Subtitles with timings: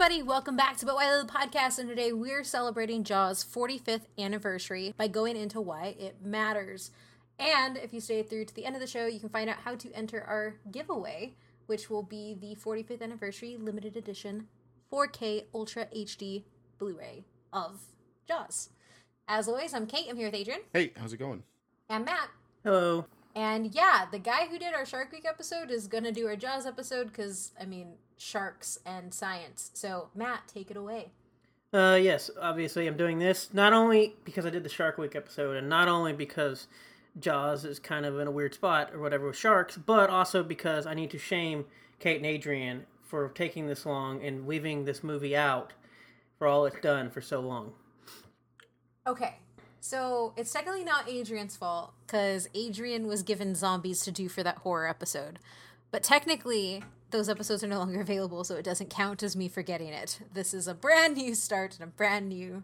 [0.00, 4.94] everybody, welcome back to But Why the Podcast, and today we're celebrating Jaws' 45th anniversary
[4.96, 6.92] by going into why it matters.
[7.36, 9.56] And if you stay through to the end of the show, you can find out
[9.64, 11.34] how to enter our giveaway,
[11.66, 14.46] which will be the 45th anniversary limited edition
[14.92, 16.44] 4K Ultra HD
[16.78, 17.80] Blu-ray of
[18.28, 18.68] Jaws.
[19.26, 20.06] As always, I'm Kate.
[20.08, 21.42] I'm here with Adrian Hey, how's it going?
[21.88, 22.28] and Matt.
[22.62, 23.04] Hello.
[23.38, 26.66] And yeah, the guy who did our Shark Week episode is gonna do our Jaws
[26.66, 29.70] episode because I mean sharks and science.
[29.74, 31.12] So Matt, take it away.
[31.72, 35.56] Uh, yes, obviously I'm doing this not only because I did the Shark Week episode,
[35.56, 36.66] and not only because
[37.20, 40.84] Jaws is kind of in a weird spot or whatever with sharks, but also because
[40.84, 41.64] I need to shame
[42.00, 45.74] Kate and Adrian for taking this long and leaving this movie out
[46.40, 47.72] for all it's done for so long.
[49.06, 49.36] Okay,
[49.80, 54.58] so it's technically not Adrian's fault because Adrian was given zombies to do for that
[54.58, 55.38] horror episode,
[55.90, 59.88] but technically those episodes are no longer available, so it doesn't count as me forgetting
[59.88, 60.20] it.
[60.34, 62.62] This is a brand new start and a brand new,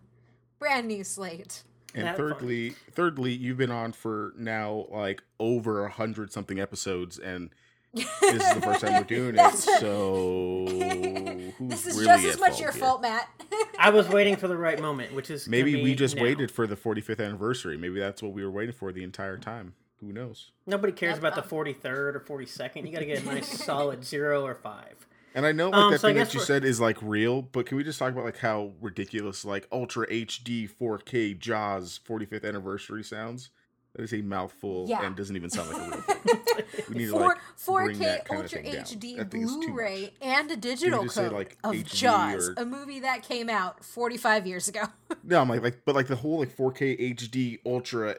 [0.59, 1.63] brand new slate.
[1.95, 7.19] And That thirdly, thirdly, you've been on for now like over a hundred something episodes,
[7.19, 7.51] and
[7.95, 9.55] this is the first time we're doing it.
[9.55, 10.67] So
[11.59, 12.81] who's This is really just as much your here?
[12.81, 13.29] fault, Matt.
[13.79, 16.23] I was waiting for the right moment, which is Maybe we just now.
[16.23, 17.77] waited for the 45th anniversary.
[17.77, 19.75] Maybe that's what we were waiting for the entire time.
[20.01, 20.51] Who knows?
[20.67, 22.87] Nobody cares Yep, about the um, 43rd or 42nd.
[22.87, 25.07] You got to get a nice solid zero or five.
[25.37, 27.43] And I know like Um, that so thing that you we're- said is like real,
[27.43, 32.45] but can we just talk about like how ridiculous like Ultra HD 4K Jaws 45th
[32.45, 33.51] anniversary sounds?
[33.95, 35.07] That is a mouthful Yeah.
[35.07, 36.85] and doesn't even sound like a real thing.
[36.89, 37.39] We need to Four, like
[37.87, 38.85] bring 4K that kind of Ultra thing down.
[38.85, 42.55] HD That thing is Blu-ray and a digital just say, like, of HD Jaws, or-
[42.57, 44.83] a movie that came out 45 years ago.
[45.27, 48.17] No, I'm like, like, but like the whole like 4K HD ultra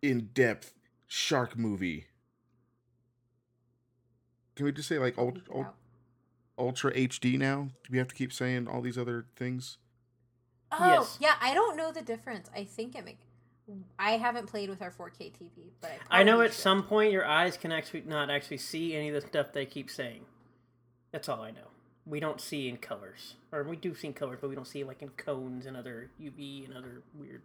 [0.00, 0.72] in depth
[1.06, 2.06] shark movie.
[4.56, 5.66] Can we just say like ult, ult,
[6.58, 7.68] ultra HD now?
[7.84, 9.78] Do we have to keep saying all these other things?
[10.72, 11.18] Oh, Yes.
[11.20, 12.48] yeah, I don't know the difference.
[12.54, 13.18] I think it make.
[13.98, 16.60] I haven't played with our 4K TV, but I, I know at should.
[16.60, 19.90] some point your eyes can actually not actually see any of the stuff they keep
[19.90, 20.22] saying.
[21.12, 21.68] That's all I know.
[22.06, 24.84] We don't see in colors, or we do see in colors, but we don't see
[24.84, 27.42] like in cones and other UV and other weird.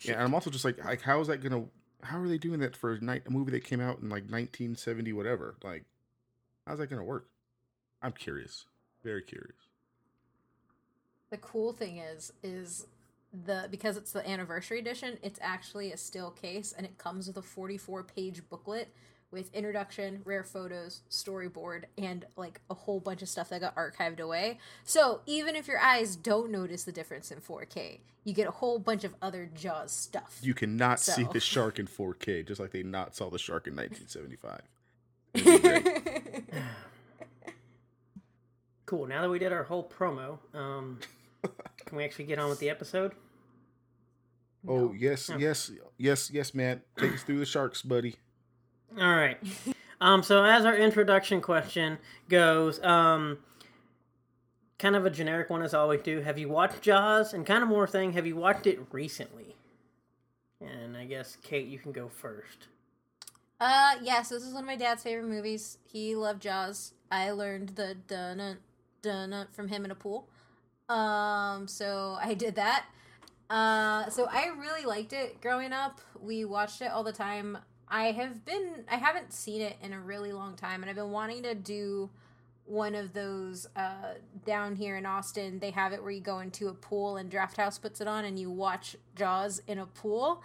[0.00, 1.64] Yeah, and I'm also just like, like, how is that gonna?
[2.02, 4.22] How are they doing that for a night a movie that came out in like
[4.30, 5.56] 1970 whatever?
[5.64, 5.84] Like,
[6.66, 7.28] how's that gonna work?
[8.00, 8.66] I'm curious,
[9.02, 9.56] very curious.
[11.30, 12.86] The cool thing is, is
[13.32, 17.36] the because it's the anniversary edition, it's actually a still case, and it comes with
[17.36, 18.88] a 44 page booklet
[19.30, 24.20] with introduction, rare photos, storyboard, and like a whole bunch of stuff that got archived
[24.20, 24.58] away.
[24.84, 28.78] So even if your eyes don't notice the difference in 4K, you get a whole
[28.78, 30.38] bunch of other Jaws stuff.
[30.42, 33.76] You cannot see the shark in 4K, just like they not saw the shark in
[33.76, 34.62] 1975.
[35.34, 36.44] It'd be great.
[38.88, 39.06] Cool.
[39.06, 40.98] Now that we did our whole promo, um,
[41.86, 43.12] can we actually get on with the episode?
[44.66, 45.36] Oh yes, No.
[45.36, 46.82] yes, yes, yes, man.
[46.98, 48.16] Take us through the sharks, buddy.
[48.98, 49.38] All right.
[50.00, 51.98] Um, so as our introduction question
[52.28, 53.38] goes, um,
[54.78, 56.20] kind of a generic one as I always do.
[56.20, 57.32] Have you watched Jaws?
[57.34, 59.56] And kind of more thing, have you watched it recently?
[60.60, 62.66] And I guess Kate, you can go first.
[63.60, 65.78] Uh, yes, this is one of my dad's favorite movies.
[65.84, 66.94] He loved Jaws.
[67.10, 68.58] I learned the dun
[69.02, 70.28] dun from him in a pool.
[70.88, 72.86] Um, so I did that.
[73.50, 76.00] Uh, so I really liked it growing up.
[76.20, 77.58] We watched it all the time.
[77.88, 81.10] I have been, I haven't seen it in a really long time, and I've been
[81.10, 82.10] wanting to do
[82.66, 84.14] one of those uh,
[84.44, 85.58] down here in Austin.
[85.58, 88.38] They have it where you go into a pool and Drafthouse puts it on, and
[88.38, 90.42] you watch Jaws in a pool.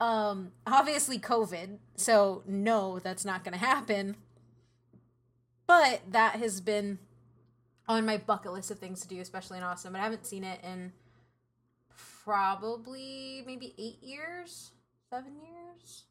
[0.00, 4.16] Um, obviously COVID, so no, that's not going to happen.
[5.66, 6.98] But that has been
[7.88, 9.92] on my bucket list of things to do, especially in Austin.
[9.92, 10.92] But I haven't seen it in
[12.24, 14.70] probably maybe eight years,
[15.10, 16.04] seven years.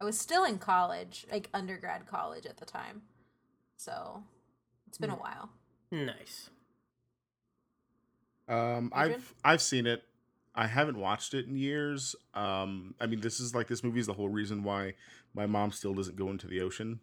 [0.00, 3.02] I was still in college, like undergrad college at the time.
[3.76, 4.22] So
[4.88, 5.20] it's been a Hmm.
[5.20, 5.50] while.
[5.92, 6.50] Nice.
[8.48, 9.20] Um, Adrian?
[9.20, 10.02] I've I've seen it.
[10.54, 12.16] I haven't watched it in years.
[12.34, 14.94] Um, I mean, this is like this movie is the whole reason why
[15.34, 17.00] my mom still doesn't go into the ocean,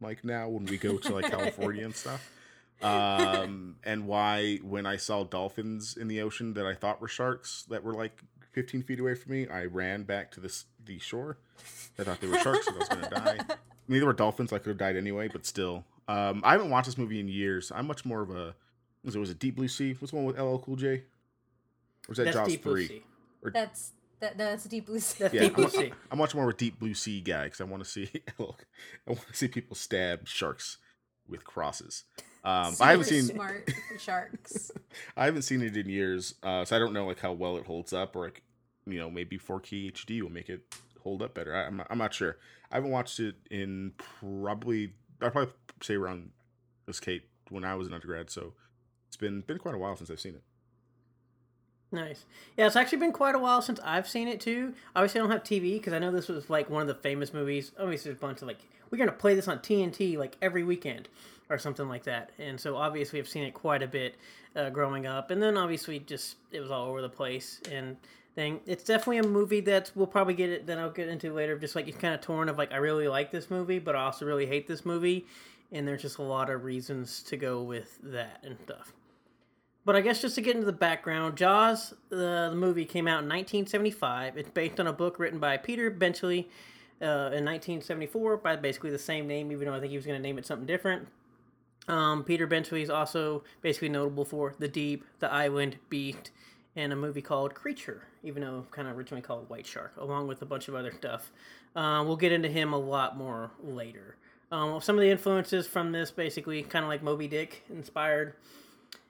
[0.00, 2.30] like now when we go to like California and stuff.
[2.82, 7.64] Um, and why when I saw dolphins in the ocean that I thought were sharks
[7.70, 11.38] that were like 15 feet away from me, I ran back to this the shore.
[11.98, 13.38] I thought they were sharks and I was gonna die.
[13.48, 13.54] I
[13.88, 14.52] mean, they were dolphins.
[14.52, 15.84] I could have died anyway, but still.
[16.08, 17.72] Um, I haven't watched this movie in years.
[17.74, 18.54] I'm much more of a
[19.04, 19.94] was it was it Deep Blue Sea?
[19.98, 20.88] What's the one with LL Cool J?
[20.96, 21.02] Or
[22.08, 22.88] was that That's Jaws Deep Blue three?
[22.88, 23.02] Sea.
[23.52, 24.38] That's that.
[24.38, 25.24] That's deep blue sea.
[25.24, 25.92] That's Yeah, Deep Blue I'm, Sea.
[26.10, 28.42] I'm much more of a Deep Blue Sea guy because I want to see I
[28.42, 30.78] want to see people stab sharks
[31.28, 32.04] with crosses.
[32.46, 34.70] Um, I haven't seen smart sharks.
[35.16, 37.66] I haven't seen it in years, uh, so I don't know like how well it
[37.66, 38.42] holds up, or like
[38.86, 40.62] you know maybe 4K HD will make it
[41.02, 41.54] hold up better.
[41.56, 42.36] I, I'm not, I'm not sure.
[42.70, 45.52] I haven't watched it in probably I'd probably
[45.82, 46.30] say around
[46.86, 48.52] this Kate when I was an undergrad, so
[49.08, 50.44] it's been been quite a while since I've seen it.
[51.92, 52.24] Nice.
[52.56, 54.74] Yeah, it's actually been quite a while since I've seen it too.
[54.94, 57.32] Obviously, I don't have TV because I know this was like one of the famous
[57.32, 57.72] movies.
[57.78, 58.58] Obviously, there's a bunch of like
[58.90, 61.08] we're gonna play this on TNT like every weekend
[61.48, 62.30] or something like that.
[62.38, 64.16] And so obviously, I've seen it quite a bit
[64.56, 65.30] uh, growing up.
[65.30, 67.96] And then obviously, just it was all over the place and
[68.34, 68.60] thing.
[68.66, 70.66] It's definitely a movie that we'll probably get it.
[70.66, 71.56] Then I'll get into later.
[71.56, 74.04] Just like it's kind of torn of like I really like this movie, but I
[74.04, 75.24] also really hate this movie.
[75.70, 78.92] And there's just a lot of reasons to go with that and stuff.
[79.86, 83.28] But I guess just to get into the background, Jaws, the movie came out in
[83.28, 84.36] 1975.
[84.36, 86.48] It's based on a book written by Peter Benchley
[87.00, 90.20] uh, in 1974 by basically the same name, even though I think he was going
[90.20, 91.06] to name it something different.
[91.86, 96.32] Um, Peter Benchley is also basically notable for The Deep, The Island, Beast,
[96.74, 100.42] and a movie called Creature, even though kind of originally called White Shark, along with
[100.42, 101.30] a bunch of other stuff.
[101.76, 104.16] Uh, we'll get into him a lot more later.
[104.50, 108.34] Um, some of the influences from this basically kind of like Moby Dick inspired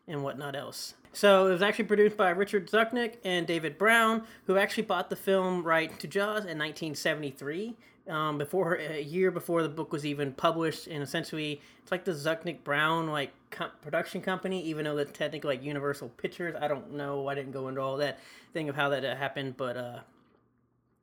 [0.09, 0.95] and whatnot else.
[1.13, 5.17] So it was actually produced by Richard Zucknick and David Brown, who actually bought the
[5.17, 7.75] film right to Jaws in 1973,
[8.09, 10.87] um, before a year before the book was even published.
[10.87, 13.33] And essentially, it's like the Zucknick Brown like
[13.81, 16.55] production company, even though that's technically like Universal Pictures.
[16.61, 17.29] I don't know.
[17.29, 18.19] I didn't go into all that
[18.53, 19.99] thing of how that happened, but uh,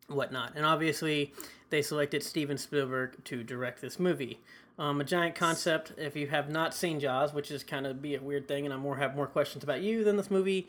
[0.07, 0.53] whatnot.
[0.55, 1.33] And obviously,
[1.69, 4.39] they selected Steven Spielberg to direct this movie.
[4.79, 5.93] Um, a giant concept.
[5.97, 8.73] If you have not seen Jaws, which is kind of be a weird thing, and
[8.73, 10.67] I more have more questions about you than this movie.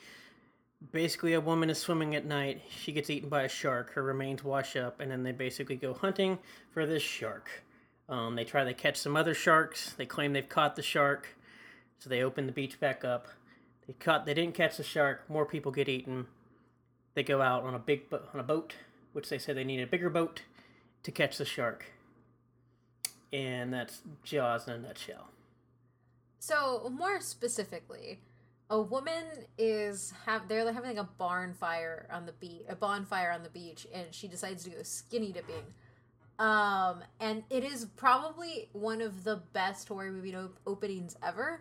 [0.92, 2.60] Basically, a woman is swimming at night.
[2.68, 3.92] She gets eaten by a shark.
[3.92, 6.38] Her remains wash up, and then they basically go hunting
[6.72, 7.48] for this shark.
[8.06, 9.94] Um, they try to catch some other sharks.
[9.94, 11.28] They claim they've caught the shark,
[11.98, 13.28] so they open the beach back up.
[13.86, 14.26] They caught.
[14.26, 15.30] They didn't catch the shark.
[15.30, 16.26] More people get eaten.
[17.14, 18.74] They go out on a big bo- on a boat,
[19.14, 20.42] which they say they need a bigger boat
[21.04, 21.86] to catch the shark
[23.34, 25.28] and that's Jaws in a nutshell.
[26.38, 28.20] So more specifically,
[28.70, 29.24] a woman
[29.58, 33.50] is have they're having like a barn fire on the beach, a bonfire on the
[33.50, 35.64] beach, and she decides to go skinny dipping.
[36.38, 41.60] Um, and it is probably one of the best horror movie op- openings ever.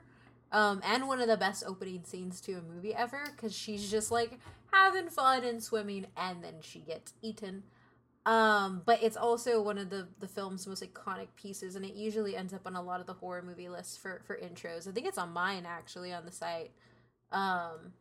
[0.52, 4.12] Um, and one of the best opening scenes to a movie ever because she's just
[4.12, 4.38] like
[4.72, 7.64] having fun and swimming, and then she gets eaten.
[8.26, 12.38] Um, but it's also one of the the film's most iconic pieces, and it usually
[12.38, 14.88] ends up on a lot of the horror movie lists for for intros.
[14.88, 16.72] I think it's on mine actually on the site.
[17.32, 17.94] Um,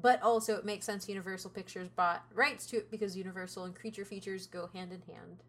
[0.00, 4.04] but also it makes sense Universal Pictures bought rights to it because Universal and creature
[4.04, 5.42] features go hand in hand.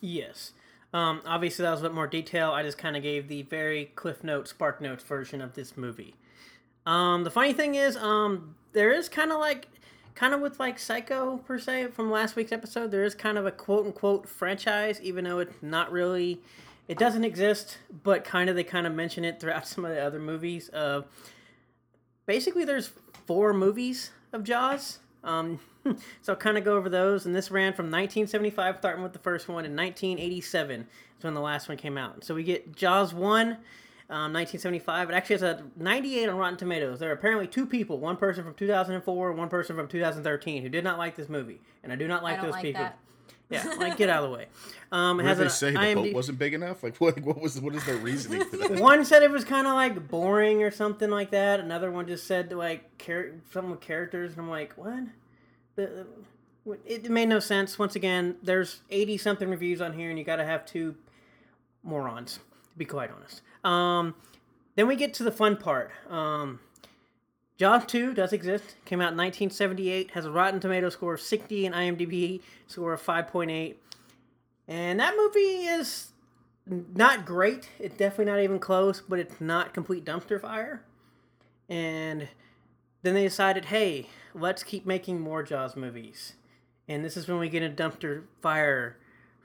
[0.00, 0.52] Yes.
[0.92, 2.52] Um, obviously, that was a bit more detail.
[2.52, 6.14] I just kind of gave the very Cliff Note, Spark Notes version of this movie.
[6.86, 9.68] Um, the funny thing is, um, there is kind of like
[10.14, 13.46] kind of with like Psycho per se from last week's episode, there is kind of
[13.46, 16.40] a quote unquote franchise, even though it's not really,
[16.88, 20.00] it doesn't exist, but kind of they kind of mention it throughout some of the
[20.00, 20.70] other movies.
[20.70, 21.02] Uh,
[22.26, 22.90] basically, there's
[23.26, 24.98] four movies of Jaws.
[25.22, 25.60] Um,
[26.22, 27.26] so I'll kind of go over those.
[27.26, 30.86] And this ran from 1975, starting with the first one, in 1987
[31.18, 32.24] is when the last one came out.
[32.24, 33.56] So we get Jaws 1,
[34.10, 35.10] um, 1975.
[35.10, 36.98] It actually has a 98 on Rotten Tomatoes.
[37.00, 40.84] There are apparently two people, one person from 2004, one person from 2013, who did
[40.84, 42.82] not like this movie, and I do not like I don't those like people.
[42.82, 42.98] that.
[43.50, 44.46] Yeah, like get out of the way.
[44.90, 45.70] Um, What has did they an say?
[45.72, 46.82] The IMD boat wasn't big enough?
[46.82, 47.20] Like what?
[47.20, 47.60] What was?
[47.60, 48.80] What is their reasoning for that?
[48.80, 51.60] one said it was kind of like boring or something like that.
[51.60, 55.04] Another one just said like char- something with characters, and I'm like, what?
[55.76, 57.78] The, the- it made no sense.
[57.78, 60.94] Once again, there's 80 something reviews on here, and you got to have two
[61.82, 62.36] morons,
[62.72, 63.42] to be quite honest.
[63.64, 64.14] Um,
[64.76, 65.90] then we get to the fun part.
[66.08, 66.60] Um,
[67.56, 68.76] Jaws 2 does exist.
[68.84, 70.12] Came out in 1978.
[70.12, 73.76] Has a Rotten Tomato score of 60 and IMDb score of 5.8.
[74.66, 76.08] And that movie is
[76.66, 77.68] not great.
[77.78, 80.82] It's definitely not even close, but it's not complete dumpster fire.
[81.68, 82.28] And
[83.02, 86.34] then they decided, hey, let's keep making more Jaws movies.
[86.88, 88.96] And this is when we get a dumpster fire,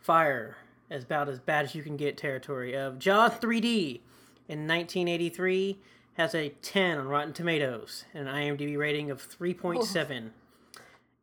[0.01, 0.57] fire,
[0.89, 4.01] as about as bad as you can get territory of Jaws 3D
[4.47, 5.77] in 1983
[6.13, 10.31] has a 10 on Rotten Tomatoes and an IMDb rating of 3.7.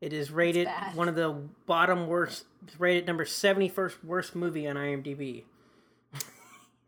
[0.01, 1.35] It is rated one of the
[1.67, 2.45] bottom worst,
[2.79, 5.45] rated number 71st worst movie on IMDb.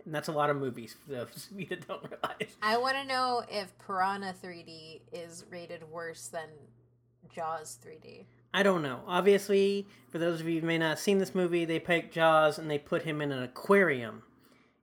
[0.05, 2.57] and that's a lot of movies for those of you that don't realize.
[2.63, 6.49] I want to know if Piranha 3D is rated worse than
[7.35, 8.25] Jaws 3D.
[8.53, 9.01] I don't know.
[9.07, 12.59] Obviously, for those of you who may not have seen this movie, they pick Jaws
[12.59, 14.23] and they put him in an aquarium.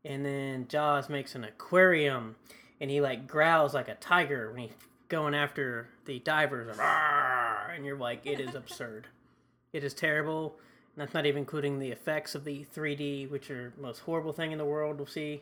[0.03, 2.35] And then Jaws makes an aquarium.
[2.79, 4.71] and he like growls like a tiger when he's
[5.09, 9.07] going after the divers, and you're like, it is absurd.
[9.73, 10.55] It is terrible.
[10.95, 14.31] And that's not even including the effects of the 3D, which are the most horrible
[14.31, 14.97] thing in the world.
[14.97, 15.41] We'll see.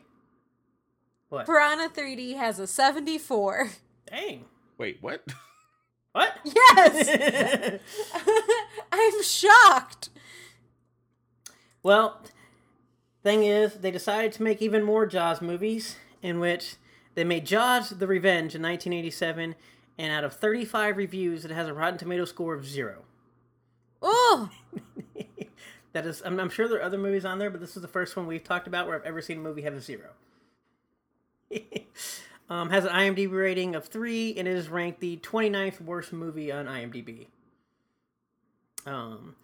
[1.29, 1.45] What?
[1.45, 3.69] Piranha 3D has a 74.
[4.09, 4.45] Dang.
[4.77, 5.23] Wait, what?
[6.13, 6.37] What?
[6.43, 7.79] Yes!
[8.91, 10.09] I'm shocked.
[11.81, 12.21] Well,
[13.23, 16.75] thing is, they decided to make even more Jaws movies, in which
[17.15, 19.55] they made Jaws: The Revenge in 1987,
[19.97, 23.03] and out of 35 reviews, it has a Rotten Tomato score of zero.
[24.01, 24.49] Oh,
[25.93, 27.87] that is, I'm, I'm sure there are other movies on there, but this is the
[27.87, 30.09] first one we've talked about where I've ever seen a movie have a zero.
[32.49, 36.65] um, has an IMDb rating of three, and is ranked the 29th worst movie on
[36.65, 37.27] IMDb.
[38.85, 39.35] Um,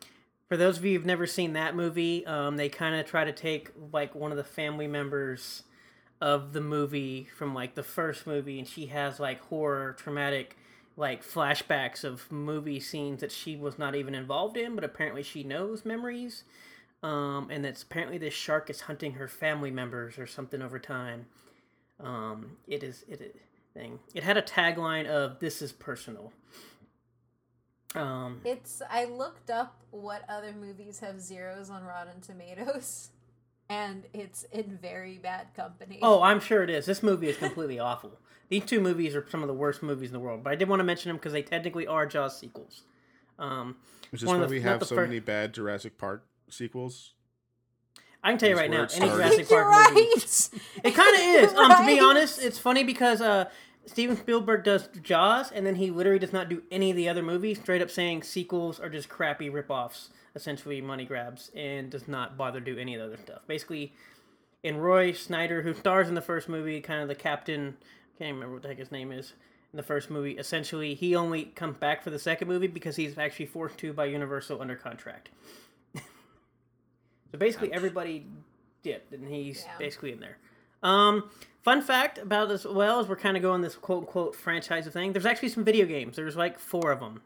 [0.47, 3.31] for those of you who've never seen that movie, um, they kind of try to
[3.31, 5.63] take like one of the family members
[6.21, 10.57] of the movie from like the first movie, and she has like horror, traumatic,
[10.97, 15.43] like flashbacks of movie scenes that she was not even involved in, but apparently she
[15.43, 16.43] knows memories.
[17.01, 21.27] Um, and that's apparently this shark is hunting her family members or something over time.
[21.99, 23.35] Um, It is it
[23.73, 23.99] thing.
[24.13, 26.31] It had a tagline of "This is personal."
[27.95, 28.81] Um, it's.
[28.89, 33.09] I looked up what other movies have zeros on Rotten Tomatoes,
[33.69, 35.99] and it's in very bad company.
[36.01, 36.85] Oh, I'm sure it is.
[36.85, 38.19] This movie is completely awful.
[38.49, 40.69] These two movies are some of the worst movies in the world, but I did
[40.69, 42.83] want to mention them because they technically are Jaws sequels.
[43.37, 43.77] Um,
[44.11, 47.13] Which is one why we have so fir- many bad Jurassic Park sequels.
[48.23, 49.23] I can tell you right now, it any started.
[49.23, 50.49] Jurassic You're Park movie, right.
[50.83, 51.53] it kind of is.
[51.53, 53.45] Um, to be honest, it's funny because uh,
[53.85, 57.23] Steven Spielberg does Jaws, and then he literally does not do any of the other
[57.23, 57.59] movies.
[57.59, 62.59] Straight up saying sequels are just crappy rip-offs, essentially money grabs, and does not bother
[62.59, 63.41] to do any of the other stuff.
[63.47, 63.93] Basically,
[64.63, 67.77] in Roy Scheider, who stars in the first movie, kind of the captain,
[68.15, 69.33] I can't remember what the heck his name is
[69.71, 70.33] in the first movie.
[70.33, 74.05] Essentially, he only comes back for the second movie because he's actually forced to by
[74.05, 75.29] Universal under contract.
[77.31, 78.25] So basically, everybody
[78.83, 79.77] did, and he's Yeah.
[79.77, 80.37] basically in there.
[80.81, 81.29] Um,
[81.61, 84.93] fun fact about this, well, as we're kind of going this quote unquote franchise of
[84.93, 85.11] thing.
[85.13, 86.15] There's actually some video games.
[86.15, 87.21] There's like four of them.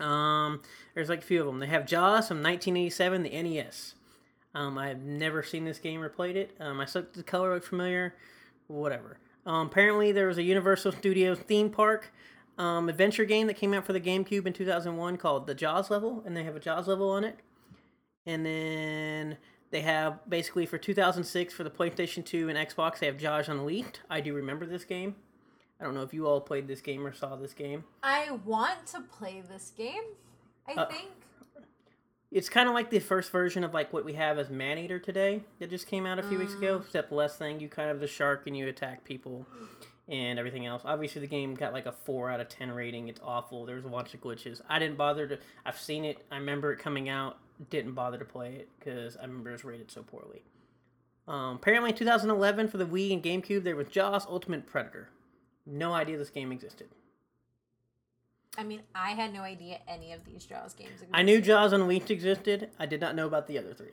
[0.00, 0.62] Um,
[0.94, 1.58] there's like a few of them.
[1.60, 3.94] They have Jaws from 1987, the NES.
[4.54, 6.56] Um, I've never seen this game or played it.
[6.60, 8.14] Um, I saw the color looked familiar.
[8.68, 9.18] Whatever.
[9.44, 12.12] Um, apparently, there was a Universal Studios theme park
[12.58, 16.22] um, adventure game that came out for the GameCube in 2001 called the Jaws level,
[16.24, 17.38] and they have a Jaws level on it.
[18.26, 19.36] And then
[19.70, 24.00] they have basically for 2006 for the PlayStation 2 and Xbox, they have Jaws Unleashed.
[24.08, 25.16] I do remember this game.
[25.80, 27.84] I don't know if you all played this game or saw this game.
[28.02, 30.02] I want to play this game.
[30.68, 31.08] I Uh, think.
[32.30, 35.42] It's kind of like the first version of like what we have as Maneater today
[35.58, 37.60] that just came out a few weeks ago, except less thing.
[37.60, 39.44] You kind of the shark and you attack people
[40.08, 40.82] and everything else.
[40.84, 43.08] Obviously, the game got like a four out of ten rating.
[43.08, 43.64] It's awful.
[43.64, 44.60] There's a bunch of glitches.
[44.68, 45.38] I didn't bother to.
[45.64, 46.24] I've seen it.
[46.30, 47.38] I remember it coming out.
[47.70, 50.42] Didn't bother to play it because I remember it was rated so poorly.
[51.28, 55.08] Um, apparently, in 2011 for the Wii and GameCube, there was Jaws Ultimate Predator.
[55.64, 56.88] No idea this game existed.
[58.58, 61.14] I mean, I had no idea any of these Jaws games existed.
[61.14, 62.68] I knew Jaws Unleashed existed.
[62.78, 63.92] I did not know about the other three.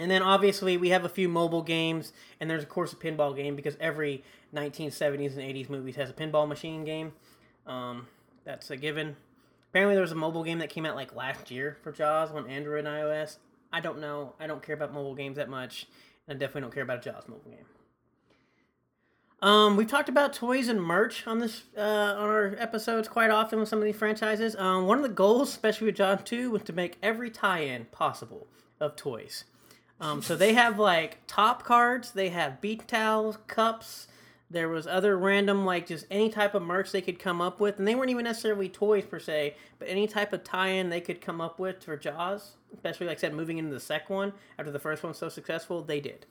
[0.00, 3.36] And then obviously we have a few mobile games, and there's of course a pinball
[3.36, 7.12] game because every 1970s and 80s movies has a pinball machine game.
[7.66, 8.08] Um,
[8.44, 9.16] that's a given.
[9.68, 12.48] Apparently there was a mobile game that came out like last year for Jaws on
[12.48, 13.36] Android and iOS.
[13.72, 14.34] I don't know.
[14.40, 15.86] I don't care about mobile games that much,
[16.26, 17.66] and I definitely don't care about a Jaws mobile game.
[19.42, 23.60] Um, we've talked about toys and merch on this uh, on our episodes quite often
[23.60, 24.56] with some of these franchises.
[24.56, 28.46] Um, one of the goals, especially with Jaws Two, was to make every tie-in possible
[28.80, 29.44] of toys.
[30.00, 34.08] Um, so they have like top cards, they have beach towels, cups.
[34.52, 37.78] There was other random like just any type of merch they could come up with,
[37.78, 41.20] and they weren't even necessarily toys per se, but any type of tie-in they could
[41.20, 42.56] come up with for Jaws.
[42.74, 45.28] Especially like I said, moving into the second one after the first one was so
[45.28, 46.26] successful, they did.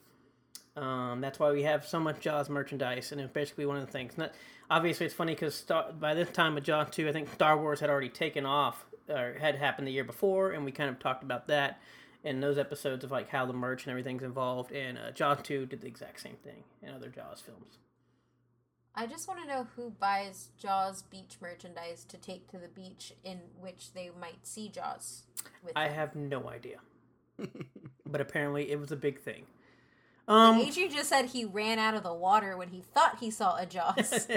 [0.76, 3.92] Um, that's why we have so much Jaws merchandise, and it's basically one of the
[3.92, 4.18] things.
[4.18, 4.34] Not
[4.70, 5.66] obviously, it's funny because
[6.00, 9.36] by this time with Jaws two, I think Star Wars had already taken off, or
[9.40, 11.80] had happened the year before, and we kind of talked about that
[12.24, 14.72] in those episodes of like how the merch and everything's involved.
[14.72, 17.78] And uh, Jaws two did the exact same thing in other Jaws films.
[18.96, 23.14] I just want to know who buys Jaws beach merchandise to take to the beach
[23.24, 25.24] in which they might see Jaws.
[25.64, 25.96] With I them.
[25.96, 26.80] have no idea,
[28.06, 29.44] but apparently it was a big thing.
[30.28, 33.56] Um, Adrian just said he ran out of the water when he thought he saw
[33.56, 34.28] a Jaws.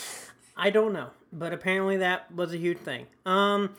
[0.56, 3.06] I don't know, but apparently that was a huge thing.
[3.26, 3.74] Um,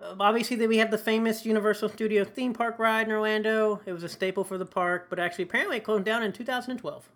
[0.00, 3.80] obviously, that we have the famous Universal Studio theme park ride in Orlando.
[3.86, 7.08] It was a staple for the park, but actually, apparently, it closed down in 2012.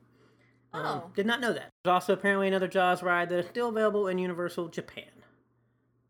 [0.74, 1.10] Um, Oh.
[1.14, 1.70] Did not know that.
[1.84, 5.04] There's also apparently another Jaws ride that is still available in Universal Japan.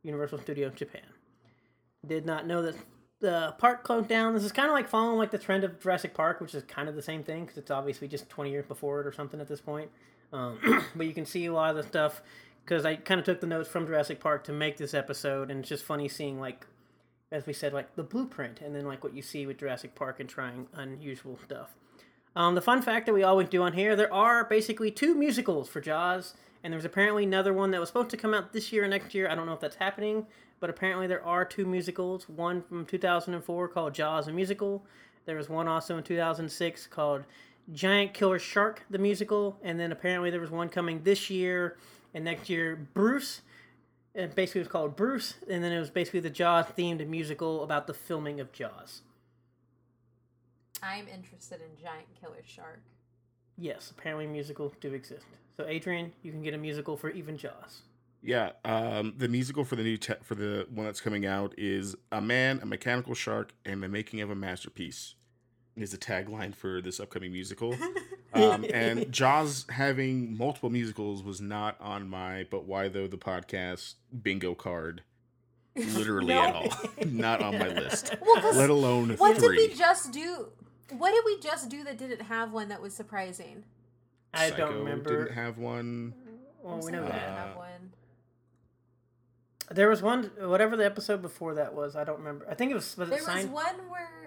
[0.02, 1.02] Universal Studio Japan.
[2.07, 2.76] Did not know that
[3.21, 4.35] the park closed down.
[4.35, 6.88] This is kind of like following like the trend of Jurassic Park, which is kind
[6.88, 9.49] of the same thing because it's obviously just 20 years before it or something at
[9.49, 9.91] this point.
[10.33, 10.59] Um,
[10.97, 12.23] but you can see a lot of the stuff
[12.64, 15.61] because I kind of took the notes from Jurassic Park to make this episode, and
[15.61, 16.66] it's just funny seeing like,
[17.31, 20.21] as we said, like the blueprint, and then like what you see with Jurassic Park
[20.21, 21.75] and trying unusual stuff.
[22.35, 25.69] Um, the fun fact that we always do on here, there are basically two musicals
[25.69, 28.85] for Jaws, and there's apparently another one that was supposed to come out this year
[28.85, 29.28] or next year.
[29.28, 30.26] I don't know if that's happening,
[30.61, 32.28] but apparently there are two musicals.
[32.28, 34.85] One from 2004 called Jaws a Musical.
[35.26, 37.25] There was one also in 2006 called
[37.73, 41.76] Giant Killer Shark the Musical, and then apparently there was one coming this year
[42.14, 43.42] and next year, Bruce.
[44.14, 47.64] And basically it was called Bruce, and then it was basically the Jaws themed musical
[47.64, 49.00] about the filming of Jaws.
[50.83, 52.83] I'm interested in Giant Killer Shark.
[53.57, 55.25] Yes, apparently musicals do exist.
[55.57, 57.83] So Adrian, you can get a musical for even Jaws.
[58.23, 61.97] Yeah, um, the musical for the new te- for the one that's coming out is
[62.11, 65.14] "A Man, a Mechanical Shark, and the Making of a Masterpiece."
[65.75, 67.75] Is the tagline for this upcoming musical,
[68.35, 73.95] um, and Jaws having multiple musicals was not on my "But Why Though" the podcast
[74.23, 75.02] bingo card,
[75.75, 76.69] literally at all.
[77.07, 80.49] not on my list, Well, 'cause let alone what did we just do?
[80.90, 83.64] What did we just do that didn't have one that was surprising?
[84.35, 85.25] I Psycho don't remember.
[85.25, 86.12] Didn't have one.
[86.62, 87.92] well, we Some know didn't have Uh, one.
[89.70, 91.97] There was one, whatever the episode before that was.
[91.97, 92.47] I don't remember.
[92.51, 94.22] I think it was was There it was one where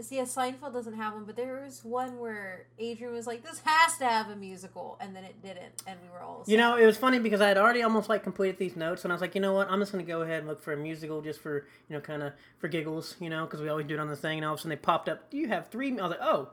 [0.00, 3.60] see, a Seinfeld doesn't have one, but there was one where Adrian was like, "This
[3.64, 6.44] has to have a musical," and then it didn't, and we were all.
[6.46, 9.12] You know, it was funny because I had already almost like completed these notes, and
[9.12, 10.76] I was like, you know what, I'm just gonna go ahead and look for a
[10.76, 13.94] musical just for you know, kind of for giggles, you know, because we always do
[13.94, 14.38] it on the thing.
[14.38, 15.30] And all of a sudden they popped up.
[15.30, 15.90] Do you have three?
[15.98, 16.50] I was like, oh,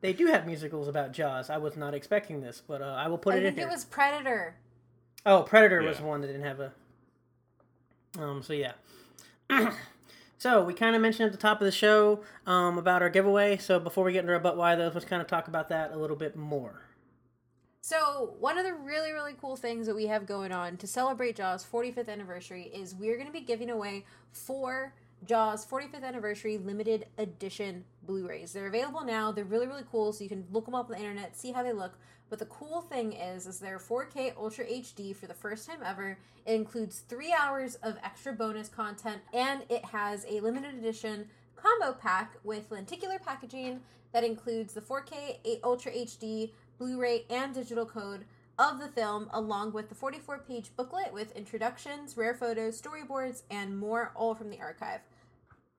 [0.00, 1.50] they do have musicals about Jaws.
[1.50, 3.68] I was not expecting this, but uh, I will put I it in think here.
[3.68, 4.56] it was Predator.
[5.26, 6.04] Oh, Predator was Yeah.
[6.04, 6.72] one that didn't have a.
[8.18, 8.42] Um.
[8.42, 8.72] So yeah.
[10.38, 13.56] so we kind of mentioned at the top of the show um, about our giveaway.
[13.58, 15.92] So before we get into our but why those, let's kind of talk about that
[15.92, 16.84] a little bit more.
[17.80, 21.36] So, one of the really, really cool things that we have going on to celebrate
[21.36, 24.92] Jaws' 45th anniversary is we're going to be giving away four
[25.24, 28.52] Jaws 45th anniversary limited edition Blu rays.
[28.52, 29.32] They're available now.
[29.32, 31.62] They're really, really cool, so you can look them up on the internet, see how
[31.62, 31.98] they look.
[32.30, 36.18] But the cool thing is, is they're 4K Ultra HD for the first time ever.
[36.44, 41.92] It includes three hours of extra bonus content, and it has a limited edition combo
[41.98, 43.80] pack with lenticular packaging
[44.12, 48.24] that includes the 4K A- Ultra HD Blu-ray and digital code
[48.58, 54.12] of the film, along with the 44-page booklet with introductions, rare photos, storyboards, and more,
[54.14, 55.00] all from the archive.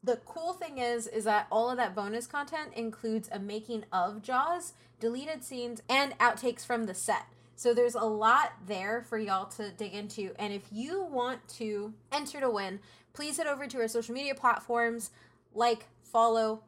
[0.01, 4.21] The cool thing is, is that all of that bonus content includes a making of
[4.21, 7.25] Jaws, deleted scenes, and outtakes from the set.
[7.55, 10.31] So there's a lot there for y'all to dig into.
[10.39, 12.79] And if you want to enter to win,
[13.11, 15.11] please head over to our social media platforms,
[15.53, 16.63] like, follow,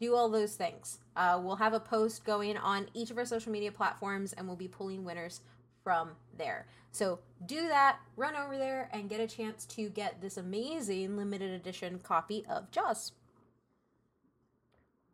[0.00, 0.98] do all those things.
[1.14, 4.56] Uh, we'll have a post going on each of our social media platforms, and we'll
[4.56, 5.40] be pulling winners
[5.86, 6.66] from there.
[6.90, 11.52] So do that, run over there, and get a chance to get this amazing limited
[11.52, 13.12] edition copy of Jaws.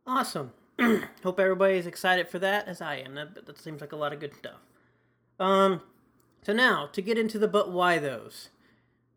[0.07, 0.53] Awesome.
[1.23, 3.15] Hope everybody is excited for that, as I am.
[3.17, 4.61] That, that seems like a lot of good stuff.
[5.39, 5.83] Um,
[6.43, 8.49] so now to get into the but why those.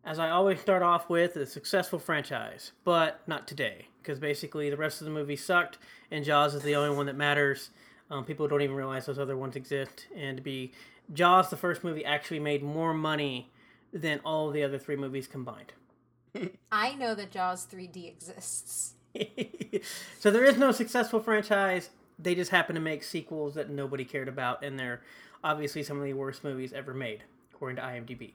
[0.04, 4.76] As I always start off with a successful franchise, but not today, because basically the
[4.76, 5.78] rest of the movie sucked,
[6.10, 7.70] and Jaws is the only one that matters.
[8.10, 10.72] Um, people don't even realize those other ones exist, and to be
[11.12, 13.50] Jaws, the first movie, actually made more money
[13.92, 15.72] than all the other three movies combined.
[16.72, 18.94] I know that Jaws 3D exists.
[20.18, 21.90] so there is no successful franchise.
[22.18, 25.02] They just happen to make sequels that nobody cared about, and they're
[25.42, 28.32] obviously some of the worst movies ever made, according to IMDb.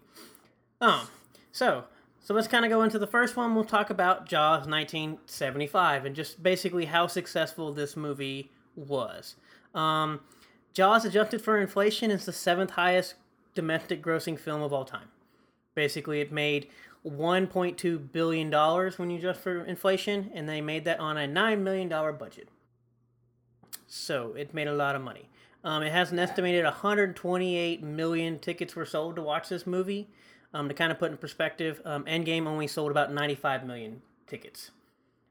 [0.79, 1.07] Um,
[1.51, 1.85] so
[2.23, 3.55] so let's kind of go into the first one.
[3.55, 9.35] We'll talk about Jaws 1975 and just basically how successful this movie was.
[9.73, 10.19] Um,
[10.73, 13.15] Jaws, adjusted for inflation, is the seventh highest
[13.53, 15.09] domestic grossing film of all time.
[15.75, 16.69] Basically, it made
[17.05, 21.63] 1.2 billion dollars when you adjust for inflation, and they made that on a nine
[21.63, 22.47] million dollar budget.
[23.87, 25.27] So it made a lot of money.
[25.63, 30.07] Um, it has an estimated 128 million tickets were sold to watch this movie.
[30.53, 34.71] Um, to kind of put in perspective, um, Endgame only sold about 95 million tickets.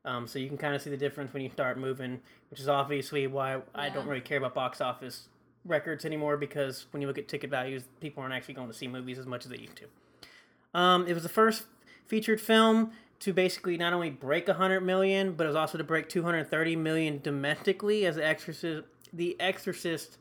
[0.05, 2.69] Um, so you can kind of see the difference when you start moving, which is
[2.69, 5.29] obviously why I don't really care about box office
[5.65, 8.89] records anymore because when you look at ticket values, people aren't actually going to see
[8.89, 10.79] movies as much as they used to.
[10.79, 11.65] Um, it was the first
[12.07, 16.09] featured film to basically not only break 100 million, but it was also to break
[16.09, 20.17] 230 million domestically as The Exorcist, The Exorcist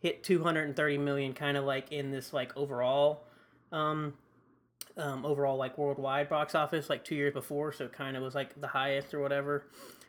[0.00, 3.24] hit 230 million, kind of like in this like overall,
[3.72, 4.14] um,
[4.96, 7.72] um, overall like worldwide box office, like two years before.
[7.72, 9.66] So it kind of was like the highest or whatever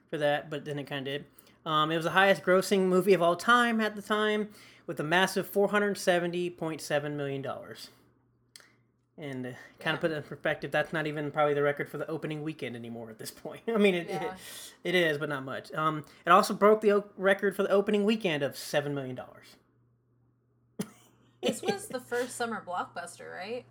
[0.10, 0.50] for that.
[0.50, 1.26] But then it kind of did.
[1.65, 4.50] Um, it was the highest grossing movie of all time at the time,
[4.86, 7.89] with a massive 470.7 million dollars.
[9.19, 11.97] And uh, kind of put it in perspective, that's not even probably the record for
[11.97, 13.62] the opening weekend anymore at this point.
[13.67, 14.23] I mean, it, Yeah.
[14.23, 14.32] it,
[14.84, 15.73] it is, but not much.
[15.73, 19.19] Um, it also broke the o- record for the opening weekend of $7 million.
[21.41, 23.65] This was the first summer blockbuster, right?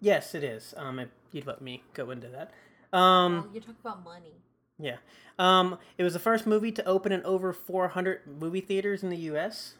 [0.00, 0.74] Yes, it is.
[0.76, 2.52] Um, if you'd let me go into that.
[2.96, 4.34] Um, well, you're talking about money.
[4.78, 4.96] Yeah.
[5.38, 9.16] Um, it was the first movie to open in over 400 movie theaters in the
[9.18, 9.74] U.S.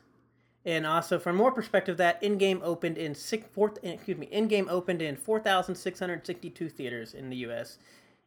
[0.64, 5.00] And also, for more perspective, that Endgame opened in six, four, excuse me, Endgame opened
[5.00, 7.78] in 4,662 theaters in the U.S.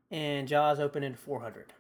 [0.09, 1.73] And Jaws opened in 400.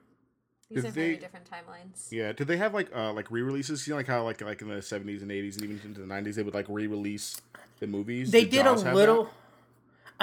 [0.69, 2.11] These Did are very different timelines.
[2.11, 3.85] Yeah, did they have like uh like re-releases?
[3.85, 6.07] You know, like how like like in the seventies and eighties and even into the
[6.07, 7.39] nineties, they would like re-release
[7.79, 8.31] the movies.
[8.31, 9.29] They did Jaws a have little.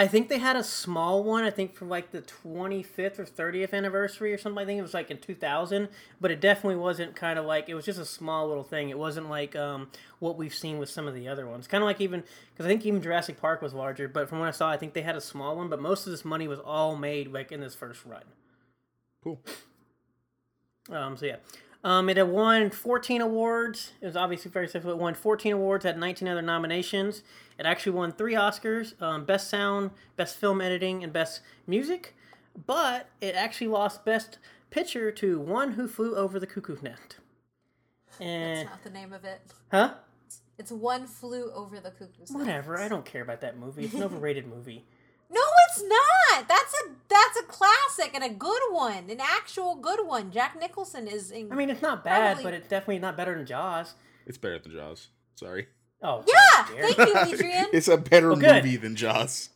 [0.01, 1.45] I think they had a small one.
[1.45, 4.63] I think for like the 25th or 30th anniversary or something.
[4.63, 7.75] I think it was like in 2000, but it definitely wasn't kind of like it
[7.75, 8.89] was just a small little thing.
[8.89, 11.67] It wasn't like um, what we've seen with some of the other ones.
[11.67, 14.49] Kind of like even because I think even Jurassic Park was larger, but from what
[14.49, 15.69] I saw, I think they had a small one.
[15.69, 18.25] But most of this money was all made like in this first run.
[19.23, 19.39] Cool.
[20.89, 21.37] Um, so yeah.
[21.83, 23.93] Um, it had won 14 awards.
[24.01, 24.93] It was obviously very successful.
[24.93, 27.23] It won 14 awards, had 19 other nominations.
[27.61, 32.17] It actually won three Oscars: um, Best Sound, Best Film Editing, and Best Music.
[32.67, 34.39] But it actually lost Best
[34.71, 37.19] Picture to One Who Flew Over the Cuckoo's Nest.
[38.19, 39.41] And That's not the name of it.
[39.71, 39.95] huh?
[40.59, 42.35] It's One Flew Over the Cuckoo's Nest.
[42.35, 42.79] Whatever.
[42.79, 43.85] I don't care about that movie.
[43.85, 44.87] It's an overrated movie.
[45.31, 46.49] No, it's not.
[46.49, 50.31] That's a that's a classic and a good one, an actual good one.
[50.33, 51.31] Jack Nicholson is.
[51.31, 53.95] In- I mean, it's not bad, Probably- but it's definitely not better than Jaws.
[54.27, 55.09] It's better than Jaws.
[55.35, 55.69] Sorry.
[56.03, 56.65] Oh, yeah.
[56.65, 57.67] Thank you, Adrian.
[57.73, 59.51] it's a better Well, movie than Jaws.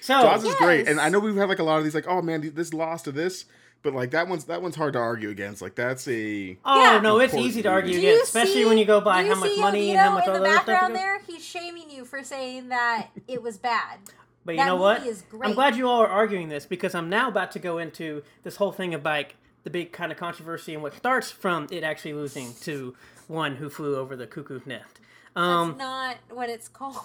[0.00, 1.00] So Jaws is great, and.
[1.00, 3.12] I know we've had like a lot of these, like, oh man, this lost to
[3.12, 3.44] this,
[3.82, 5.60] but like that one's that one's hard to argue against.
[5.60, 7.00] Like that's a Oh Yeah.
[7.00, 9.50] no, it's easy to argue against, especially see- when you go by do how much
[9.50, 10.66] see money and how much in other the stuff.
[10.66, 11.18] background it goes- there?
[11.26, 13.98] He's shaming you for saying that it was bad.
[14.44, 15.02] But you That know what?
[15.04, 18.22] movie I'm glad you all are arguing this because I'm now about to go into
[18.44, 19.34] this whole thing of like
[19.64, 22.94] the big kind of controversy and what starts from it actually losing to
[23.26, 25.00] one who flew over the cuckoo's nest.
[25.36, 26.96] Um, That's not what it's called.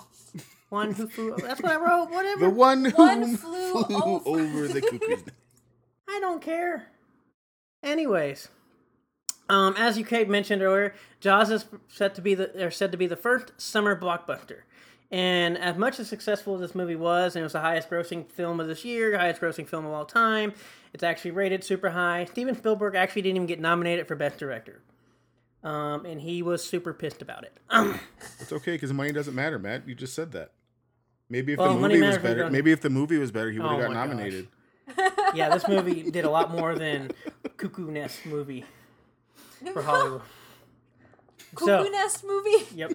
[0.69, 1.35] one who flew.
[1.37, 2.09] That's what I wrote.
[2.09, 2.45] Whatever.
[2.45, 5.25] the one who One flew, flew over- over the cuckoo's nest.
[6.09, 6.87] I don't care.
[7.83, 8.47] Anyways,
[9.49, 12.97] um, as you Kate mentioned earlier, Jaws is said to be the are said to
[12.97, 14.61] be the first summer blockbuster.
[15.13, 18.29] And as much as successful as this movie was, and it was the highest grossing
[18.31, 20.53] film of this year, highest grossing film of all time,
[20.93, 22.23] it's actually rated super high.
[22.31, 24.79] Steven Spielberg actually didn't even get nominated for Best Director.
[25.63, 27.55] Um, and he was super pissed about it.
[28.39, 29.87] It's okay because money doesn't matter, Matt.
[29.87, 30.51] You just said that.
[31.29, 33.59] Maybe if Well, the movie was better, you're- maybe if the movie was better, he
[33.59, 34.07] would have Oh got my gosh.
[34.09, 34.47] nominated.
[35.35, 37.11] yeah, this movie did a lot more than
[37.57, 38.65] Cuckoo Nest movie
[39.71, 40.21] for Hollywood.
[41.55, 42.65] Cuckoo So- Nest movie.
[42.75, 42.93] Yep.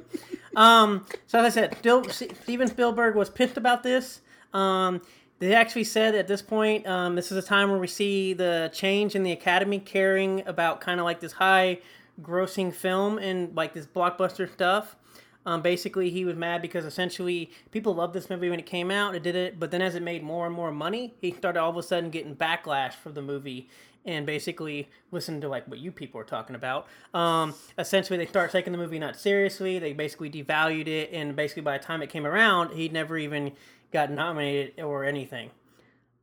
[0.56, 4.20] Um, so as I said, Still, Steven Spielberg was pissed about this.
[4.52, 5.00] Um,
[5.38, 8.70] they actually said at this point, um, this is a time where we see the
[8.74, 11.78] change in the Academy caring about kind of like this high
[12.20, 14.96] grossing film and like this blockbuster stuff.
[15.44, 19.14] Um, basically, he was mad because essentially people loved this movie when it came out.
[19.14, 21.70] It did it, but then as it made more and more money, he started all
[21.70, 23.68] of a sudden getting backlash for the movie
[24.04, 26.88] and basically listen to like what you people are talking about.
[27.14, 29.78] Um, essentially, they start taking the movie not seriously.
[29.78, 33.52] They basically devalued it, and basically by the time it came around, he never even
[33.92, 35.50] got nominated or anything.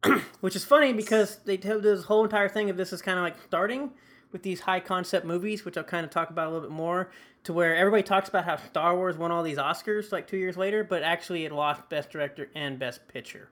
[0.42, 3.24] Which is funny because they tell this whole entire thing of this is kind of
[3.24, 3.92] like starting
[4.34, 7.12] with these high concept movies, which I'll kind of talk about a little bit more,
[7.44, 10.58] to where everybody talks about how Star Wars won all these Oscars like two years
[10.58, 13.50] later, but actually it lost Best Director and Best Picture.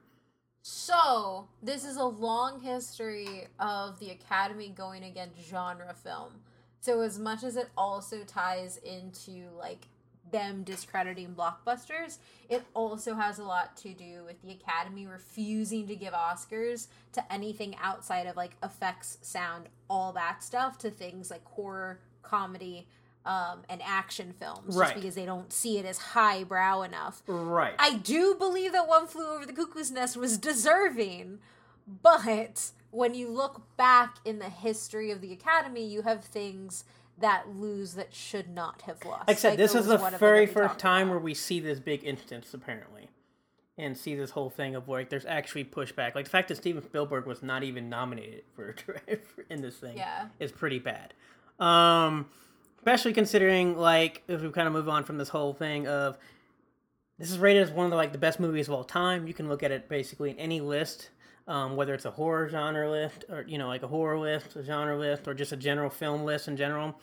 [0.63, 6.33] So, this is a long history of the Academy going against genre film.
[6.81, 9.87] So, as much as it also ties into like
[10.31, 12.17] them discrediting blockbusters,
[12.49, 17.33] it also has a lot to do with the Academy refusing to give Oscars to
[17.33, 22.87] anything outside of like effects, sound, all that stuff, to things like horror, comedy,
[23.25, 24.87] um, and action films, Right.
[24.87, 27.21] just because they don't see it as highbrow enough.
[27.27, 27.75] Right.
[27.77, 31.37] I do believe that One Flew Over the Cuckoo's Nest was deserving,
[31.85, 36.83] but when you look back in the history of the Academy, you have things
[37.21, 39.27] that lose that should not have lost.
[39.27, 41.11] Like I said, Like, this is the one of them very first time about.
[41.15, 43.09] where we see this big instance, apparently,
[43.77, 46.15] and see this whole thing of like there's actually pushback.
[46.15, 49.77] Like the fact that Steven Spielberg was not even nominated for a drive in this
[49.77, 50.27] thing Yeah.
[50.39, 51.13] is pretty bad.
[51.59, 52.27] Um,
[52.79, 56.17] especially considering like if we kind of move on from this whole thing of
[57.19, 59.27] this is rated as one of the like the best movies of all time.
[59.27, 61.09] You can look at it basically in any list,
[61.51, 64.63] um, whether it's a horror genre list or you know like a horror list, a
[64.63, 66.97] genre list, or just a general film list in general.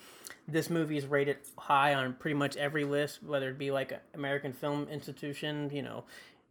[0.49, 4.55] This movie is rated high on pretty much every list, whether it be like American
[4.55, 6.05] Film Institution, you know,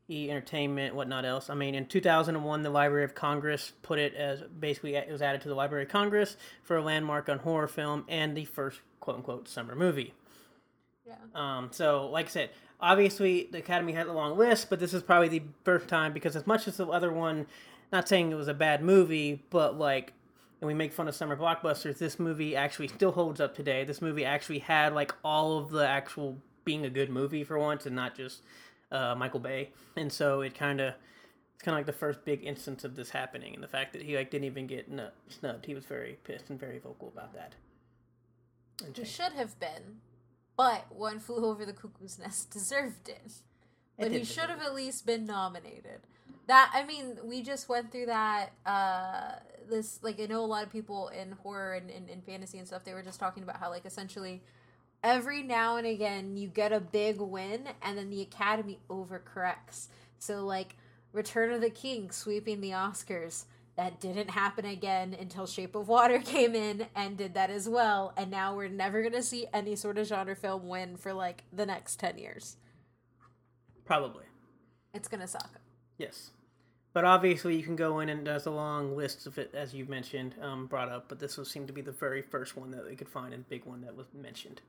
[0.07, 1.49] E Entertainment, whatnot else.
[1.49, 5.41] I mean, in 2001, the Library of Congress put it as basically it was added
[5.41, 9.17] to the Library of Congress for a landmark on horror film and the first quote
[9.17, 10.13] unquote summer movie.
[11.07, 11.15] Yeah.
[11.33, 15.01] Um, so, like I said, obviously the Academy had a long list, but this is
[15.01, 17.47] probably the first time because as much as the other one,
[17.91, 20.13] not saying it was a bad movie, but like,
[20.62, 23.84] and we make fun of summer blockbusters, this movie actually still holds up today.
[23.84, 27.86] This movie actually had like all of the actual being a good movie for once,
[27.86, 28.41] and not just
[28.91, 29.69] uh, Michael Bay.
[29.95, 30.93] And so it kind of.
[31.56, 34.04] It's kind of like the first big instance of this happening, and the fact that
[34.04, 35.65] he like didn't even get nu- snubbed.
[35.65, 37.56] He was very pissed and very vocal about that.
[38.86, 40.02] And He should have been,
[40.56, 43.34] but One Flew Over the Cuckoo's Nest deserved it.
[43.97, 46.02] But he should have at least been nominated.
[46.47, 48.51] That I mean, we just went through that.
[48.65, 49.33] Uh,
[49.69, 52.67] this like I know a lot of people in horror and, and, and fantasy and
[52.67, 52.83] stuff.
[52.83, 54.41] They were just talking about how like essentially
[55.03, 59.88] every now and again you get a big win and then the Academy overcorrects.
[60.19, 60.75] So like
[61.13, 63.45] Return of the King sweeping the Oscars.
[63.75, 68.12] That didn't happen again until Shape of Water came in and did that as well.
[68.17, 71.65] And now we're never gonna see any sort of genre film win for like the
[71.65, 72.57] next ten years.
[73.86, 74.23] Probably.
[74.95, 75.60] It's gonna suck.
[75.99, 76.31] Yes.
[76.93, 79.89] But obviously, you can go in and there's a long list of it, as you've
[79.89, 81.06] mentioned, um, brought up.
[81.08, 83.47] But this was seemed to be the very first one that we could find and
[83.50, 84.62] big one that was mentioned.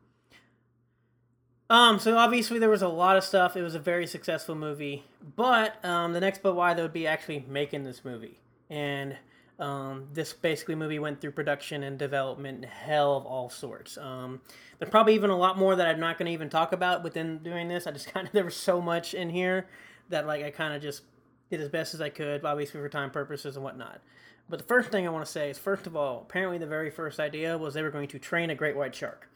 [1.71, 3.57] Um, so obviously there was a lot of stuff.
[3.57, 5.05] It was a very successful movie.
[5.37, 8.39] But um, the next but why they would be actually making this movie,
[8.71, 9.17] and
[9.59, 13.99] um, this basically movie went through production and development hell of all sorts.
[13.99, 14.41] Um,
[14.79, 17.39] there's probably even a lot more that I'm not going to even talk about within
[17.39, 17.87] doing this.
[17.87, 19.67] I just kind of there was so much in here
[20.09, 21.03] that like I kind of just
[21.51, 24.01] did as best as I could, obviously for time purposes and whatnot.
[24.49, 26.91] But the first thing I want to say is, first of all, apparently the very
[26.91, 29.29] first idea was they were going to train a great white shark.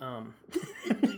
[0.00, 0.34] um,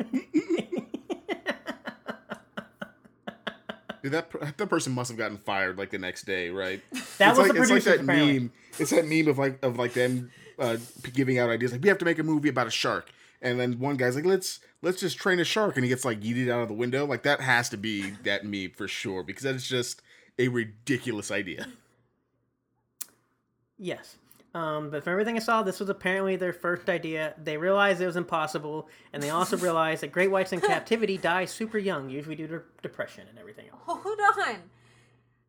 [4.03, 6.81] Dude, that that person must have gotten fired like the next day, right?
[7.19, 8.39] that it's was like, the it's like producers that apparently.
[8.39, 8.53] meme.
[8.79, 10.77] It's that meme of like of like them uh,
[11.13, 13.11] giving out ideas like we have to make a movie about a shark,
[13.47, 16.21] and then one guy's like let's let's just train a shark, and he gets like
[16.21, 17.07] yeeted out of the window.
[17.07, 20.03] Like that has to be that meme for sure because that is just
[20.39, 21.67] a ridiculous idea.
[23.79, 24.17] Yes.
[24.55, 27.35] Um, but from everything I saw, this was apparently their first idea.
[27.37, 31.45] They realized it was impossible, and they also realized that great whites in captivity die
[31.45, 33.83] super young, usually due to depression and everything else.
[33.85, 34.63] Hold on.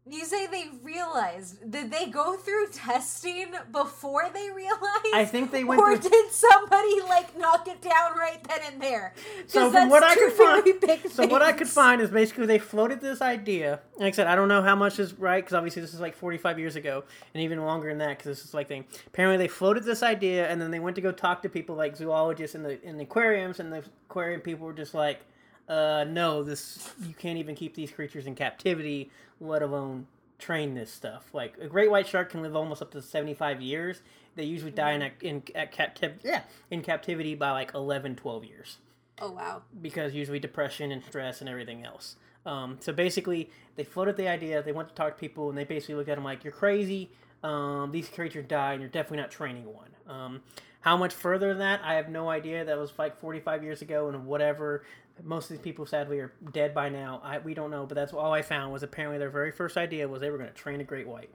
[0.09, 1.69] You say they realized.
[1.69, 5.13] Did they go through testing before they realized?
[5.13, 8.81] I think they went Or through- did somebody like knock it down right then and
[8.81, 9.13] there?
[9.47, 13.01] So from what I could find, so what I could find is basically they floated
[13.01, 13.81] this idea.
[13.97, 16.15] Like I said, I don't know how much is right because obviously this is like
[16.15, 18.85] 45 years ago, and even longer than that because this is like thing.
[19.07, 21.95] Apparently they floated this idea, and then they went to go talk to people like
[21.97, 25.19] zoologists in the in the aquariums, and the aquarium people were just like,
[25.67, 30.07] uh, "No, this you can't even keep these creatures in captivity, let alone
[30.39, 31.29] train this stuff.
[31.33, 34.01] Like a great white shark can live almost up to 75 years.
[34.35, 38.77] They usually die in in at captiv- yeah in captivity by like 11, 12 years."
[39.19, 39.63] Oh wow.
[39.81, 42.17] because usually depression and stress and everything else.
[42.45, 44.61] Um, so basically, they floated the idea.
[44.61, 47.09] They went to talk to people, and they basically looked at them like, "You're crazy.
[47.43, 50.41] Um, these creatures die, and you're definitely not training one." Um,
[50.81, 52.63] how much further than that, I have no idea.
[52.63, 54.83] That was like 45 years ago, and whatever.
[55.23, 57.21] Most of these people, sadly, are dead by now.
[57.23, 60.07] I we don't know, but that's all I found was apparently their very first idea
[60.07, 61.29] was they were going to train a great white.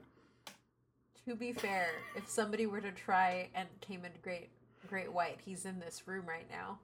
[1.27, 4.49] To be fair, if somebody were to try and came into great
[4.87, 6.79] great white, he's in this room right now.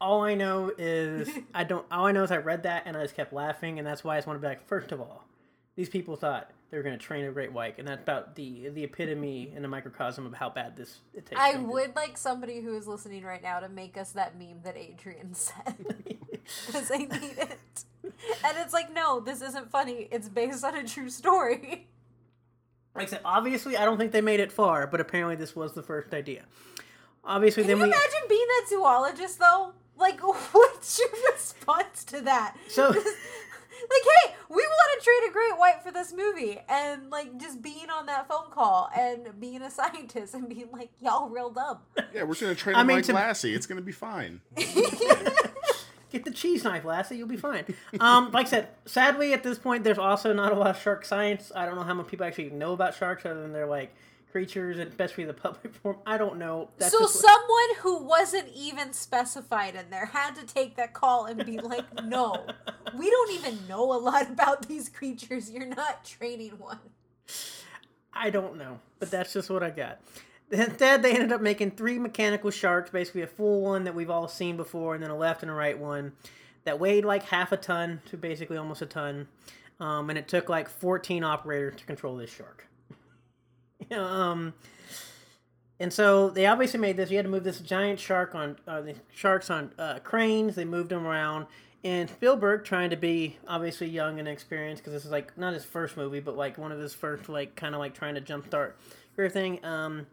[0.00, 1.86] All I know is I don't.
[1.90, 4.14] All I know is I read that and I just kept laughing, and that's why
[4.14, 5.24] I just want to be like, first of all,
[5.76, 8.68] these people thought they were going to train a great white, and that's about the
[8.70, 11.40] the epitome and the microcosm of how bad this it takes.
[11.40, 14.76] I would like somebody who is listening right now to make us that meme that
[14.76, 15.74] Adrian said.
[16.68, 17.84] Because I need it.
[18.04, 20.06] And it's like, no, this isn't funny.
[20.12, 21.88] It's based on a true story.
[22.94, 25.72] Like I said, obviously, I don't think they made it far, but apparently this was
[25.72, 26.44] the first idea.
[27.24, 29.72] Obviously, Can then you we imagine being that zoologist though?
[29.98, 30.20] Like,
[30.54, 32.54] what's your response to that?
[32.68, 32.94] So-
[33.90, 37.62] like, hey, we want to trade a great white for this movie, and like just
[37.62, 41.78] being on that phone call and being a scientist and being like, y'all real dumb.
[42.14, 43.54] Yeah, we're just gonna train I him mean, like to- Lassie.
[43.54, 44.40] It's gonna be fine.
[46.10, 47.16] get the cheese knife, Lassie.
[47.16, 47.64] You'll be fine.
[48.00, 51.04] Um, like I said, sadly at this point, there's also not a lot of shark
[51.04, 51.50] science.
[51.54, 53.94] I don't know how many people actually know about sharks, other than they're like
[54.32, 55.96] creatures, and especially the public form.
[56.06, 56.68] I don't know.
[56.78, 61.26] so just what- someone who wasn't even specified in there had to take that call
[61.26, 62.46] and be like, "No,
[62.96, 65.50] we don't even know a lot about these creatures.
[65.50, 66.78] You're not training one."
[68.12, 70.00] I don't know, but that's just what I got.
[70.50, 74.28] Instead, they ended up making three mechanical sharks, basically a full one that we've all
[74.28, 76.12] seen before, and then a left and a right one
[76.64, 79.28] that weighed like half a ton to basically almost a ton.
[79.80, 82.66] Um, and it took like 14 operators to control this shark.
[83.90, 84.54] um,
[85.78, 87.10] and so they obviously made this.
[87.10, 90.54] You had to move this giant shark on uh, the sharks on uh, cranes.
[90.54, 91.46] They moved them around.
[91.84, 95.64] And Spielberg, trying to be obviously young and experienced, because this is like not his
[95.64, 98.72] first movie, but like one of his first, like kind of like trying to jumpstart
[99.14, 99.64] career thing.
[99.64, 100.06] Um,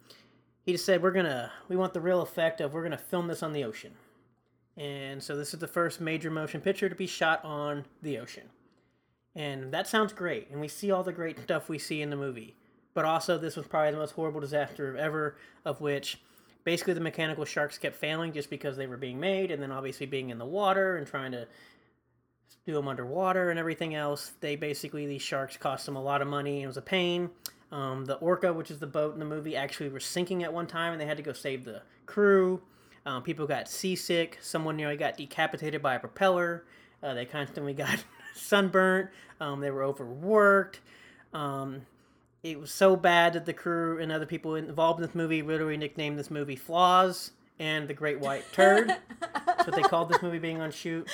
[0.66, 3.42] he just said, "We're gonna, we want the real effect of we're gonna film this
[3.42, 3.94] on the ocean."
[4.78, 8.50] And so this is the first major motion picture to be shot on the ocean.
[9.36, 10.50] And that sounds great.
[10.52, 12.56] And we see all the great stuff we see in the movie.
[12.94, 16.20] But also, this was probably the most horrible disaster ever, of which
[16.64, 20.06] basically the mechanical sharks kept failing just because they were being made, and then obviously
[20.06, 21.48] being in the water and trying to
[22.66, 24.34] do them underwater and everything else.
[24.40, 26.64] They basically, these sharks cost them a lot of money.
[26.64, 27.30] It was a pain.
[27.72, 30.68] Um, the Orca, which is the boat in the movie, actually was sinking at one
[30.68, 32.62] time, and they had to go save the crew.
[33.06, 34.38] Um, people got seasick.
[34.42, 36.66] Someone nearly got decapitated by a propeller.
[37.02, 38.04] Uh, they constantly got
[38.36, 39.10] sunburnt.
[39.42, 40.80] Um, they were overworked.
[41.34, 41.82] Um,
[42.44, 45.78] it was so bad that the crew and other people involved in this movie literally
[45.78, 48.90] nicknamed this movie Flaws and the Great White Turd.
[49.22, 51.10] That's what they called this movie being on shoot.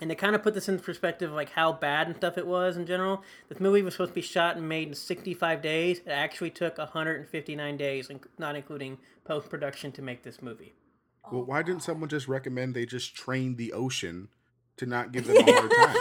[0.00, 2.76] And to kind of put this in perspective, like how bad and stuff it was
[2.76, 5.98] in general, this movie was supposed to be shot and made in 65 days.
[5.98, 10.74] It actually took 159 days, not including post production, to make this movie.
[11.32, 14.28] Well, why didn't someone just recommend they just train the ocean
[14.76, 15.96] to not give them a hard time?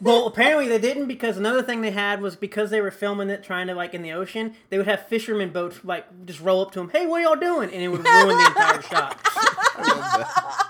[0.00, 3.42] Well, apparently they didn't because another thing they had was because they were filming it,
[3.42, 6.70] trying to like in the ocean, they would have fishermen boats like just roll up
[6.72, 9.20] to them, "Hey, what are y'all doing?" and it would ruin the entire shot.
[9.26, 10.64] I love that.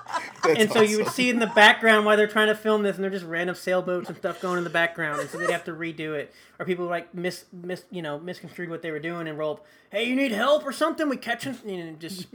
[0.45, 2.95] That's And so you would see in the background while they're trying to film this,
[2.97, 5.65] and they're just random sailboats and stuff going in the background, and so they'd have
[5.65, 9.29] to redo it, or people like mis mis you know misconstrued what they were doing
[9.29, 11.07] and roll up, "Hey, you need help or something?
[11.09, 12.29] We catching?" You know, just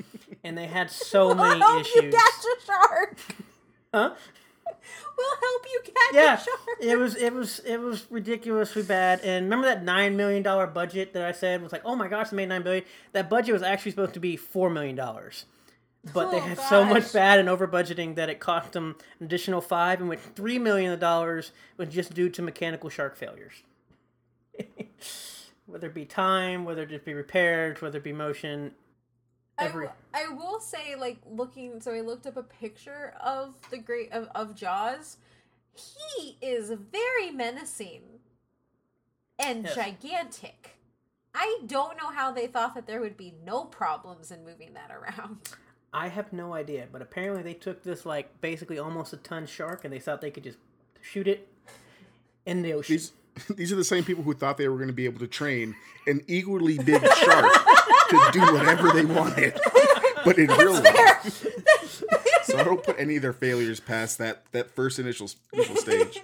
[0.43, 2.13] and they had so many we'll you issues.
[2.13, 3.17] catch a shark.
[3.93, 4.13] Huh?
[5.17, 6.79] We'll help you catch yeah, a shark.
[6.79, 9.21] it was it was it was ridiculously bad.
[9.21, 12.29] And remember that nine million dollar budget that I said was like, oh my gosh,
[12.29, 12.83] they made nine billion.
[13.13, 15.45] That budget was actually supposed to be four million dollars,
[16.13, 19.25] but they Oh, had so much bad and over budgeting that it cost them an
[19.27, 23.63] additional five, and which three million dollars was just due to mechanical shark failures.
[25.65, 28.71] whether it be time, whether it just be repairs, whether it be motion.
[29.57, 31.79] I Every w- I will say, like looking.
[31.81, 35.17] So I looked up a picture of the great of, of Jaws.
[35.73, 38.01] He is very menacing
[39.39, 39.75] and Yes.
[39.75, 40.71] gigantic.
[41.35, 44.91] I don't know how they thought that there would be no problems in moving that
[44.91, 45.37] around.
[45.93, 49.83] I have no idea, but apparently they took this like basically almost a ton shark
[49.83, 50.57] and they thought they could just
[51.01, 51.47] shoot it
[52.45, 52.95] in the ocean.
[52.95, 53.11] These
[53.55, 55.75] these are the same people who thought they were going to be able to train
[56.07, 57.45] an equally big shark
[58.09, 59.59] to do whatever they wanted,
[60.25, 61.45] but in real life.
[62.43, 66.21] So I don't put any of their failures past that that first initial initial stage.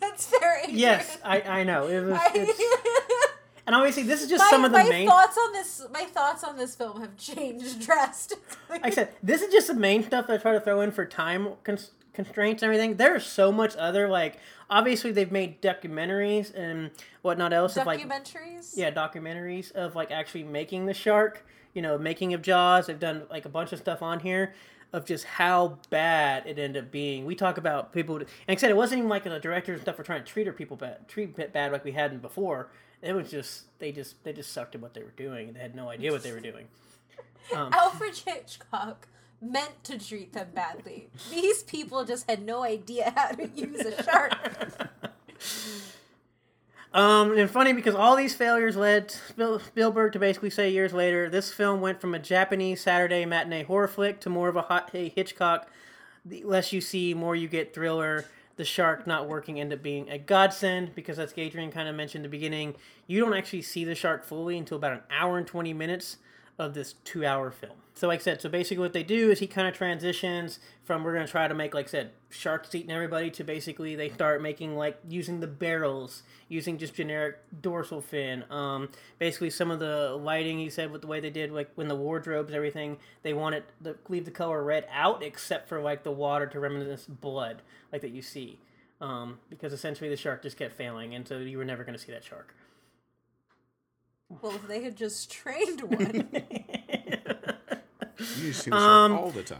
[0.00, 1.88] That's very Yes, I, I know.
[1.88, 3.18] It was, I,
[3.66, 5.06] and obviously this is just my, some of the my main.
[5.08, 5.86] thoughts on this.
[5.92, 8.44] My thoughts on this film have changed drastically.
[8.70, 11.04] Like I said, this is just the main stuff I try to throw in for
[11.06, 12.96] time cons- constraints and everything.
[12.96, 14.38] There's so much other like.
[14.70, 16.90] Obviously, they've made documentaries and
[17.20, 18.72] whatnot else of like Documentaries.
[18.74, 21.44] yeah documentaries of like actually making the shark.
[21.74, 22.86] You know, making of Jaws.
[22.86, 24.54] They've done like a bunch of stuff on here
[24.92, 27.24] of just how bad it ended up being.
[27.24, 29.82] We talk about people, and like I said, it wasn't even like the directors and
[29.82, 32.68] stuff were trying to treat our people bad, treat bad like we hadn't before.
[33.02, 35.60] It was just they just they just sucked at what they were doing and they
[35.60, 36.68] had no idea what they were doing.
[37.54, 39.08] Alfred Hitchcock
[39.40, 41.08] meant to treat them badly.
[41.30, 44.88] These people just had no idea how to use a shark.
[46.94, 51.30] Um, and funny because all these failures led Spiel- Spielberg to basically say years later,
[51.30, 54.90] this film went from a Japanese Saturday matinee horror flick to more of a hot
[54.92, 55.68] a Hitchcock.
[56.24, 58.26] The less you see, more you get thriller.
[58.62, 62.24] The shark not working end up being a godsend because, that's Adrian kind of mentioned
[62.24, 62.76] the beginning,
[63.08, 66.18] you don't actually see the shark fully until about an hour and 20 minutes
[66.62, 67.72] of this two hour film.
[67.94, 71.04] So, like I said, so basically what they do is he kind of transitions from
[71.04, 74.08] we're going to try to make, like I said, sharks eating everybody to basically they
[74.08, 78.44] start making like using the barrels, using just generic dorsal fin.
[78.50, 78.88] Um,
[79.18, 81.96] basically, some of the lighting he said with the way they did, like when the
[81.96, 86.46] wardrobes, everything, they wanted to leave the color red out except for like the water
[86.46, 87.60] to reminisce blood,
[87.92, 88.58] like that you see.
[89.02, 92.02] Um, because essentially the shark just kept failing, and so you were never going to
[92.02, 92.54] see that shark.
[94.40, 96.28] Well, if they had just trained one.
[98.38, 99.58] You just see Um, all the time.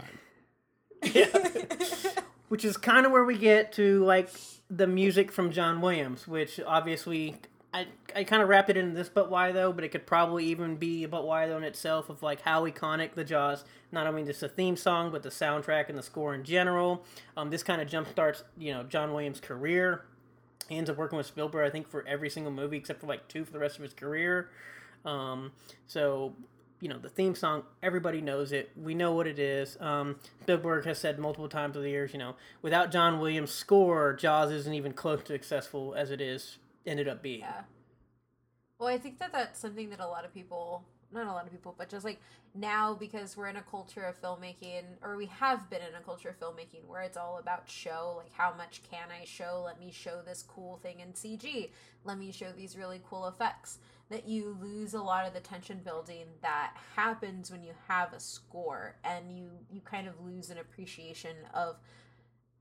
[2.47, 4.29] which is kind of where we get to like
[4.69, 7.35] the music from John Williams, which obviously
[7.73, 9.73] I I kind of wrapped it into this, but why though?
[9.73, 13.15] But it could probably even be about why though in itself of like how iconic
[13.15, 16.43] the Jaws, not only just the theme song, but the soundtrack and the score in
[16.43, 17.03] general.
[17.35, 20.05] Um, this kind of jumpstarts you know John Williams' career.
[20.69, 23.27] He ends up working with Spielberg, I think, for every single movie except for like
[23.27, 24.49] two for the rest of his career.
[25.05, 25.51] Um,
[25.87, 26.33] so
[26.79, 30.83] you know the theme song everybody knows it we know what it is um, spielberg
[30.83, 34.73] has said multiple times over the years you know without john williams score jaws isn't
[34.73, 37.61] even close to successful as it is ended up being Yeah.
[38.83, 40.83] Well, I think that that's something that a lot of people,
[41.13, 42.19] not a lot of people, but just like
[42.55, 46.29] now because we're in a culture of filmmaking, or we have been in a culture
[46.29, 48.15] of filmmaking where it's all about show.
[48.17, 49.63] Like, how much can I show?
[49.65, 51.69] Let me show this cool thing in CG.
[52.03, 53.79] Let me show these really cool effects.
[54.09, 58.19] That you lose a lot of the tension building that happens when you have a
[58.19, 61.77] score, and you you kind of lose an appreciation of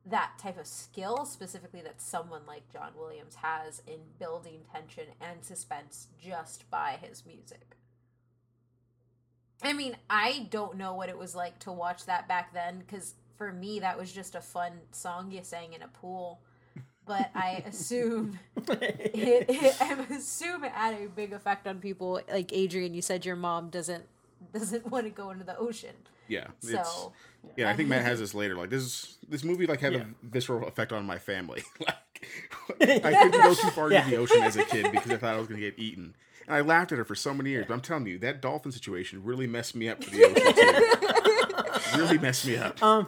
[0.05, 5.44] that type of skill specifically that someone like John Williams has in building tension and
[5.44, 7.76] suspense just by his music.
[9.63, 13.15] I mean, I don't know what it was like to watch that back then cuz
[13.37, 16.41] for me that was just a fun song you sang in a pool.
[17.07, 19.11] But I assume it,
[19.49, 23.37] it I assume it had a big effect on people like Adrian you said your
[23.37, 24.05] mom doesn't
[24.53, 25.95] doesn't want to go into the ocean.
[26.29, 26.47] Yeah.
[26.63, 27.13] It's, So
[27.57, 28.55] yeah, I think Matt has this later.
[28.57, 30.01] Like this, this movie like had Yeah.
[30.03, 31.63] a visceral effect on my family.
[31.81, 33.99] like I couldn't go too far Yeah.
[34.05, 36.15] into the ocean as a kid because I thought I was going to get eaten.
[36.47, 37.66] And I laughed at her for so many years.
[37.66, 40.93] But I'm telling you, that dolphin situation really messed me up for the ocean
[41.97, 42.82] really messed me up.
[42.82, 43.07] Um,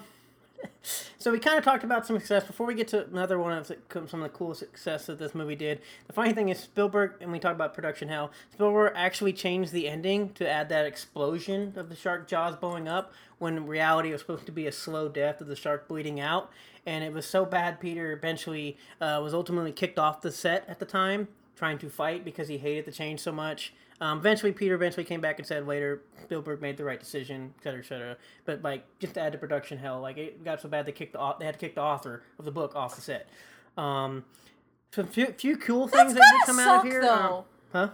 [1.18, 3.68] so we kind of talked about some success before we get to another one of
[3.68, 5.80] the, some of the cool success that this movie did.
[6.07, 8.30] The funny thing is Spielberg, and we talked about production hell.
[8.53, 13.12] Spielberg actually changed the ending to add that explosion of the shark jaws blowing up
[13.39, 16.20] when in reality it was supposed to be a slow death of the shark bleeding
[16.20, 16.51] out.
[16.87, 20.78] And it was so bad, Peter eventually uh, was ultimately kicked off the set at
[20.78, 23.73] the time, trying to fight because he hated the change so much.
[24.01, 27.63] Um, eventually, Peter eventually came back and said later Spielberg made the right decision, et
[27.63, 28.17] cetera, et cetera.
[28.45, 31.13] But like just to add to production hell, like it got so bad they kicked
[31.13, 33.29] the they had to kick the author of the book off the set.
[33.77, 34.25] Um,
[34.93, 37.03] so few, few cool things That's that did come suck, out of here.
[37.03, 37.89] um, huh?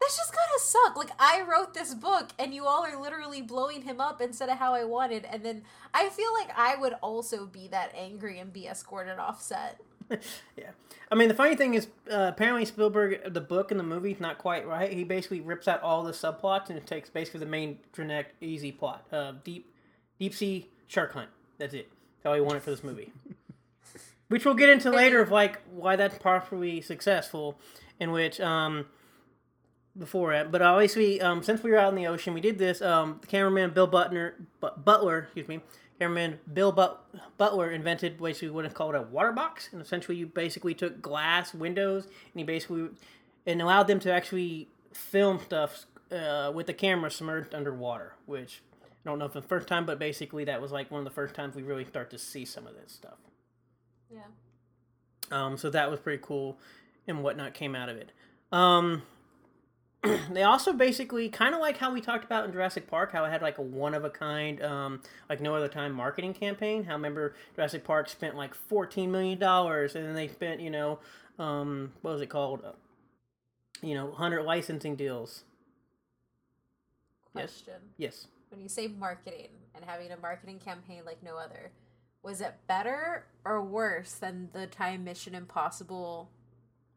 [0.00, 0.96] That's just gotta suck.
[0.96, 4.58] Like I wrote this book, and you all are literally blowing him up instead of
[4.58, 5.62] how I wanted, and then
[5.94, 9.80] I feel like I would also be that angry and be escorted off set.
[10.56, 10.70] Yeah.
[11.10, 14.20] I mean, the funny thing is, uh, apparently Spielberg, the book and the movie, is
[14.20, 14.92] not quite right.
[14.92, 18.72] He basically rips out all the subplots and it takes basically the main Drenek easy
[18.72, 19.06] plot.
[19.12, 19.72] Uh, deep,
[20.18, 21.28] deep sea shark hunt.
[21.58, 21.90] That's it.
[22.16, 23.12] That's all he wanted for this movie.
[24.28, 27.58] which we'll get into later of like why that's partially successful,
[28.00, 28.86] in which um,
[29.96, 30.50] before it.
[30.50, 32.82] But obviously, um, since we were out in the ocean, we did this.
[32.82, 35.60] Um, the cameraman Bill Butler, but Butler, excuse me,
[35.98, 37.04] cameraman Bill But-
[37.38, 41.54] Butler invented basically what is called a water box, and essentially you basically took glass
[41.54, 42.90] windows and he basically
[43.46, 48.62] and allowed them to actually film stuff uh, with the camera submerged underwater, which.
[49.06, 51.04] I don't know if it's the first time, but basically that was like one of
[51.04, 53.18] the first times we really start to see some of this stuff.
[54.10, 54.20] Yeah.
[55.30, 56.58] Um, so that was pretty cool,
[57.06, 58.12] and whatnot came out of it.
[58.50, 59.02] Um,
[60.32, 63.30] they also basically kind of like how we talked about in Jurassic Park, how it
[63.30, 66.84] had like a one of a kind, um, like no other time marketing campaign.
[66.84, 70.98] How remember Jurassic Park spent like fourteen million dollars, and then they spent you know,
[71.38, 72.62] um, what was it called?
[72.64, 72.72] Uh,
[73.82, 75.44] you know, hundred licensing deals.
[77.34, 77.62] Yes.
[77.62, 78.26] Question: Yes.
[78.50, 81.72] When you say marketing and having a marketing campaign like no other,
[82.22, 86.30] was it better or worse than the time Mission Impossible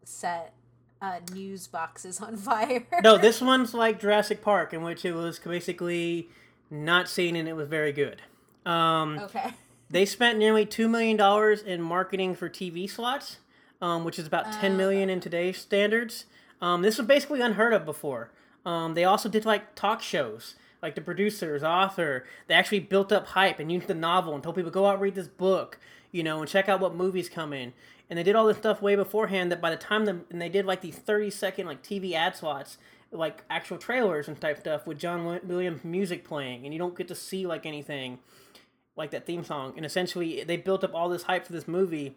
[0.03, 0.53] set
[1.01, 2.85] uh, news boxes on fire?
[3.03, 6.29] No, this one's like Jurassic Park, in which it was basically
[6.69, 8.21] not seen and it was very good.
[8.65, 9.51] Um, okay.
[9.89, 13.37] They spent nearly two million dollars in marketing for TV slots,
[13.81, 16.25] um, which is about ten million in today's standards.
[16.61, 18.29] Um, this was basically unheard of before.
[18.65, 22.25] Um, they also did like talk shows, like the producers, author.
[22.47, 25.01] They actually built up hype and used the novel and told people go out and
[25.01, 25.79] read this book,
[26.11, 27.71] you know, and check out what movies come in.
[28.09, 29.51] And they did all this stuff way beforehand.
[29.51, 32.35] That by the time the, and they did like these thirty second like TV ad
[32.35, 32.77] slots,
[33.11, 37.07] like actual trailers and type stuff with John Williams music playing, and you don't get
[37.09, 38.19] to see like anything
[38.95, 39.73] like that theme song.
[39.77, 42.15] And essentially, they built up all this hype for this movie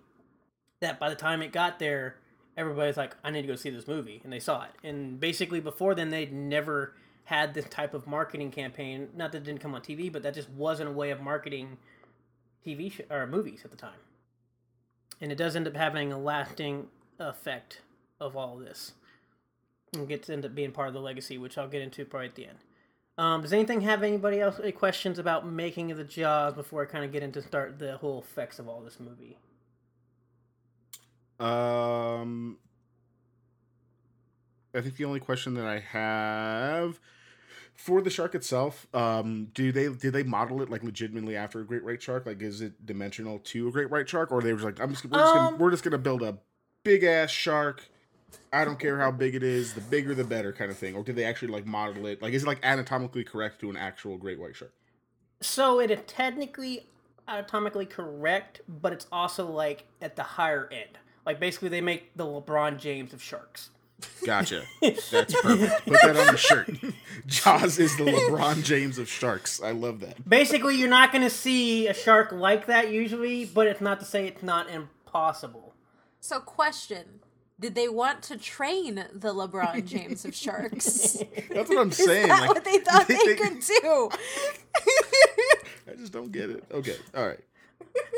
[0.80, 2.16] that by the time it got there,
[2.56, 4.20] everybody's like, I need to go see this movie.
[4.24, 4.70] And they saw it.
[4.82, 9.08] And basically, before then, they'd never had this type of marketing campaign.
[9.14, 11.76] Not that it didn't come on TV, but that just wasn't a way of marketing
[12.66, 13.98] TV sh- or movies at the time.
[15.20, 16.86] And it does end up having a lasting
[17.18, 17.82] effect
[18.20, 18.92] of all of this.
[19.94, 22.34] and gets end up being part of the legacy, which I'll get into probably at
[22.34, 22.58] the end.
[23.18, 26.86] Um, does anything have anybody else any questions about making of the Jaws before I
[26.86, 29.36] kind of get into start the whole effects of all this movie?
[31.38, 32.58] Um,
[34.74, 37.00] I think the only question that I have
[37.80, 41.64] for the shark itself, um, do they did they model it like legitimately after a
[41.64, 42.26] great white shark?
[42.26, 45.06] Like, is it dimensional to a great white shark, or they were like, I'm just
[45.06, 46.36] we're just, gonna, Um, we're just gonna build a
[46.84, 47.88] big ass shark.
[48.52, 50.94] I don't care how big it is, the bigger the better, kind of thing.
[50.94, 52.20] Or did they actually like model it?
[52.20, 54.74] Like, is it like anatomically correct to an actual great white shark?
[55.40, 56.86] So it is technically
[57.26, 60.98] anatomically correct, but it's also like at the higher end.
[61.24, 63.70] Like basically, they make the LeBron James of sharks.
[64.24, 64.64] Gotcha.
[64.82, 65.86] That's perfect.
[65.86, 66.70] Put that on the shirt.
[67.26, 69.62] Jaws is the LeBron James of sharks.
[69.62, 70.28] I love that.
[70.28, 74.06] Basically, you're not going to see a shark like that usually, but it's not to
[74.06, 75.74] say it's not impossible.
[76.20, 77.20] So, question:
[77.58, 81.18] Did they want to train the LeBron James of sharks?
[81.50, 82.28] That's what I'm Is saying.
[82.28, 84.10] that like, what they thought they, could do?
[85.88, 86.64] I just don't get it.
[86.72, 86.96] Okay.
[87.14, 87.40] All right.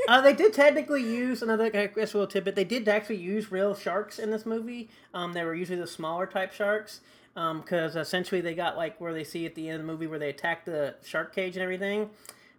[0.09, 2.57] Uh, they did technically use another, I guess, little tidbit.
[2.57, 4.89] They did actually use real sharks in this movie.
[5.15, 7.01] Um, they were usually the smaller type sharks,
[7.35, 10.19] because essentially they got like where they see at the end of the movie where
[10.19, 12.11] they attack the shark cage and everything.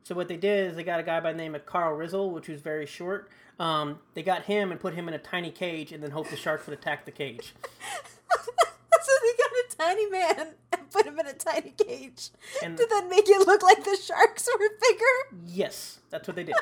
[0.04, 2.26] So what they did is they got a guy by the name of Carl Rizzo,
[2.26, 3.30] which was very short.
[3.60, 6.36] Um, they got him and put him in a tiny cage, and then hope the
[6.38, 7.54] sharks would attack the cage.
[8.32, 12.30] so they got a tiny man and put him in a tiny cage
[12.64, 15.38] And- to then make it look like the sharks were bigger.
[15.46, 16.56] Yes, that's what they did.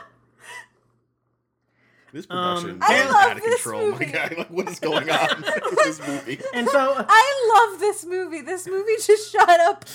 [2.13, 3.81] This Um, production I is love out of this control.
[3.81, 4.05] My movie.
[4.11, 6.39] God, like, what is going on with this movie?
[6.53, 8.41] And so I love this movie.
[8.41, 9.85] This movie just shot up.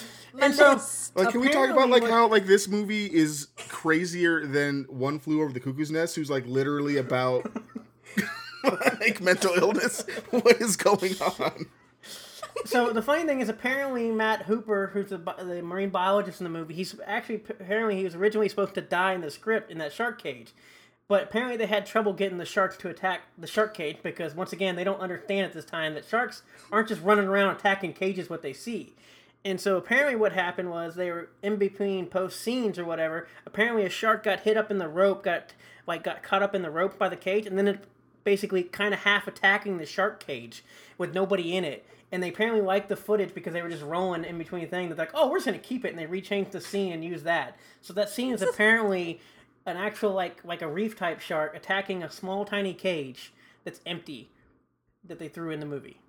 [0.41, 0.81] And so-
[1.15, 5.19] Like, can we talk about like what- how like this movie is crazier than One
[5.19, 7.51] Flew Over the Cuckoo's Nest, who's like literally about
[9.01, 10.05] like mental illness?
[10.31, 11.67] What is going on?
[12.65, 16.51] so the funny thing is, apparently Matt Hooper, who's the, the marine biologist in the
[16.51, 19.93] movie, he's actually apparently he was originally supposed to die in the script in that
[19.93, 20.53] shark cage,
[21.09, 24.53] but apparently they had trouble getting the sharks to attack the shark cage because once
[24.53, 26.43] again they don't understand at this time that sharks
[26.73, 28.95] aren't just running around attacking cages what they see.
[29.45, 33.29] And so apparently what happened was they were in between post scenes or whatever.
[33.47, 35.55] Apparently a shark got hit up in the rope, got
[35.87, 37.85] like got caught up in the rope by the cage, and then it
[38.25, 40.65] basically kind of half attacking the shark cage
[40.99, 41.87] with nobody in it.
[42.11, 44.97] And they apparently liked the footage because they were just rolling in between things.
[44.97, 47.25] They're like, "Oh, we're just gonna keep it," and they rechanged the scene and used
[47.25, 47.57] that.
[47.83, 49.21] So that scene is apparently
[49.67, 53.33] an actual like like a reef type shark attacking a small tiny cage
[53.65, 54.31] that's empty
[55.05, 56.01] that they threw in the movie.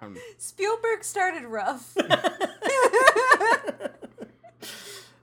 [0.00, 1.96] Um, Spielberg started rough.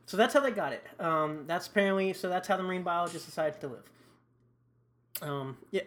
[0.10, 0.84] So that's how they got it.
[1.00, 3.92] Um, that's apparently so that's how the marine biologist decided to live.
[5.22, 5.84] Um, yeah.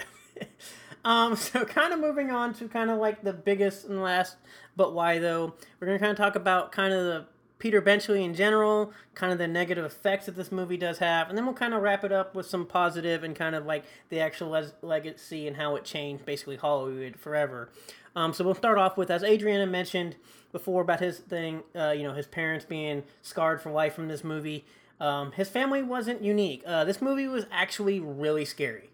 [1.04, 4.36] um, so kind of moving on to kind of like the biggest and last,
[4.76, 5.54] but why though?
[5.80, 7.26] We're gonna kind of talk about kind of the
[7.62, 11.38] Peter Benchley in general, kind of the negative effects that this movie does have, and
[11.38, 14.18] then we'll kind of wrap it up with some positive and kind of like the
[14.18, 17.70] actual legacy and how it changed basically Hollywood forever.
[18.16, 20.16] Um, so we'll start off with, as Adriana mentioned
[20.50, 24.24] before about his thing, uh, you know, his parents being scarred for life from this
[24.24, 24.64] movie.
[24.98, 26.64] Um, his family wasn't unique.
[26.66, 28.90] Uh, this movie was actually really scary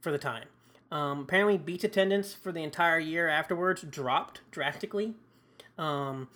[0.00, 0.46] for the time.
[0.92, 5.14] Um, apparently, beach attendance for the entire year afterwards dropped drastically.
[5.76, 6.28] Um,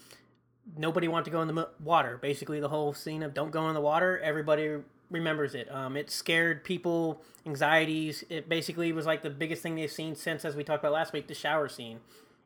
[0.76, 2.18] nobody wanted to go in the water.
[2.20, 4.78] Basically, the whole scene of "don't go in the water." Everybody
[5.10, 5.72] remembers it.
[5.72, 8.24] Um, it scared people, anxieties.
[8.28, 11.12] It basically was like the biggest thing they've seen since, as we talked about last
[11.12, 12.00] week, the shower scene,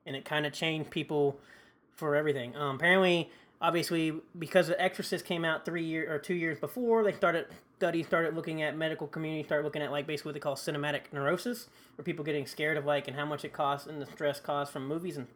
[0.06, 1.38] and it kind of changed people
[1.94, 2.56] for everything.
[2.56, 7.12] Um, apparently, obviously, because The Exorcist came out three year or two years before, they
[7.12, 7.46] started
[7.76, 11.00] studies started looking at medical community, started looking at like basically what they call cinematic
[11.14, 14.38] neurosis, where people getting scared of like and how much it costs and the stress
[14.38, 15.26] caused from movies and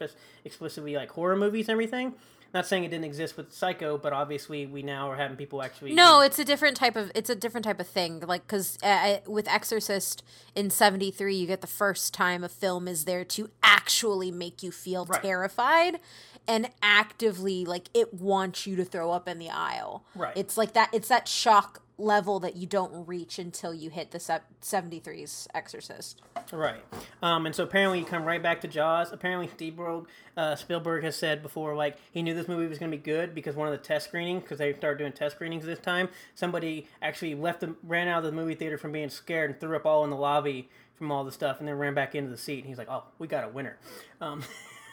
[0.45, 2.13] explicitly like horror movies and everything.
[2.55, 5.93] Not saying it didn't exist with Psycho, but obviously we now are having people actually.
[5.93, 8.21] No, it's a different type of it's a different type of thing.
[8.21, 10.23] Like because uh, with Exorcist
[10.55, 14.71] in '73, you get the first time a film is there to actually make you
[14.71, 15.21] feel Right.
[15.21, 15.99] terrified
[16.47, 20.05] and actively like it wants you to throw up in the aisle.
[20.15, 20.37] Right.
[20.37, 20.91] It's like that.
[20.93, 26.23] It's that shock level that you don't reach until you hit the se- 73's Exorcist.
[26.53, 26.83] Right.
[27.23, 29.13] Um, and so apparently you come right back to Jaws.
[29.13, 32.97] Apparently Spielberg, uh, Spielberg has said before, like, he knew this movie was going to
[32.97, 35.79] be good because one of the test screenings, because they started doing test screenings this
[35.79, 39.61] time, somebody actually left the, ran out of the movie theater from being scared and
[39.61, 42.31] threw up all in the lobby from all the stuff and then ran back into
[42.31, 42.59] the seat.
[42.59, 43.79] And he's like, oh, we got a winner.
[44.21, 44.43] Um,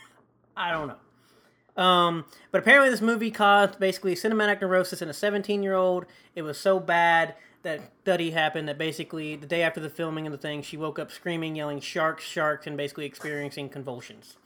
[0.56, 0.98] I don't know.
[1.78, 6.06] Um, but apparently, this movie caused basically cinematic neurosis in a 17 year old.
[6.36, 10.32] It was so bad that study happened that basically the day after the filming of
[10.32, 14.38] the thing, she woke up screaming, yelling "sharks, sharks," and basically experiencing convulsions.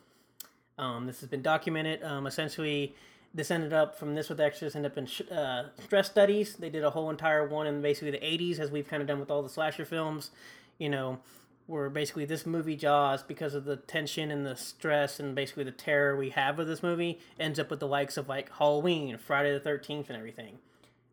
[0.77, 2.03] Um, this has been documented.
[2.03, 2.93] Um, essentially,
[3.33, 6.55] this ended up from this with extras ended up in sh- uh, stress studies.
[6.55, 9.19] They did a whole entire one in basically the '80s, as we've kind of done
[9.19, 10.31] with all the slasher films.
[10.77, 11.19] You know,
[11.67, 15.71] where basically this movie Jaws, because of the tension and the stress and basically the
[15.71, 19.51] terror we have with this movie, ends up with the likes of like Halloween, Friday
[19.51, 20.59] the Thirteenth, and everything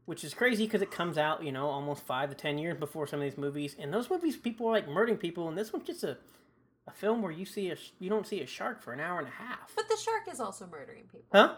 [0.04, 3.06] which is crazy because it comes out, you know, almost five to ten years before
[3.06, 3.76] some of these movies.
[3.78, 6.16] And those movies, people are like murdering people, and this one's just a,
[6.86, 9.28] a film where you see a you don't see a shark for an hour and
[9.28, 9.72] a half.
[9.76, 11.26] But the shark is also murdering people.
[11.32, 11.54] Huh?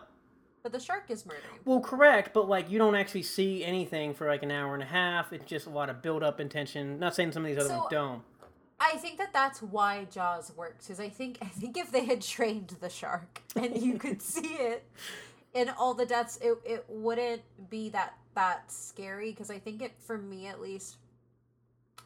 [0.62, 1.61] But the shark is murdering.
[1.64, 4.86] Well, correct, but like you don't actually see anything for like an hour and a
[4.86, 5.32] half.
[5.32, 6.99] It's just a lot of build up and tension.
[6.99, 8.22] Not saying some of these other So- ones don't.
[8.81, 10.87] I think that that's why Jaws works.
[10.87, 14.55] Because I think I think if they had trained the shark and you could see
[14.55, 14.85] it
[15.55, 19.31] in all the deaths, it it wouldn't be that that scary.
[19.31, 20.97] Because I think it, for me at least,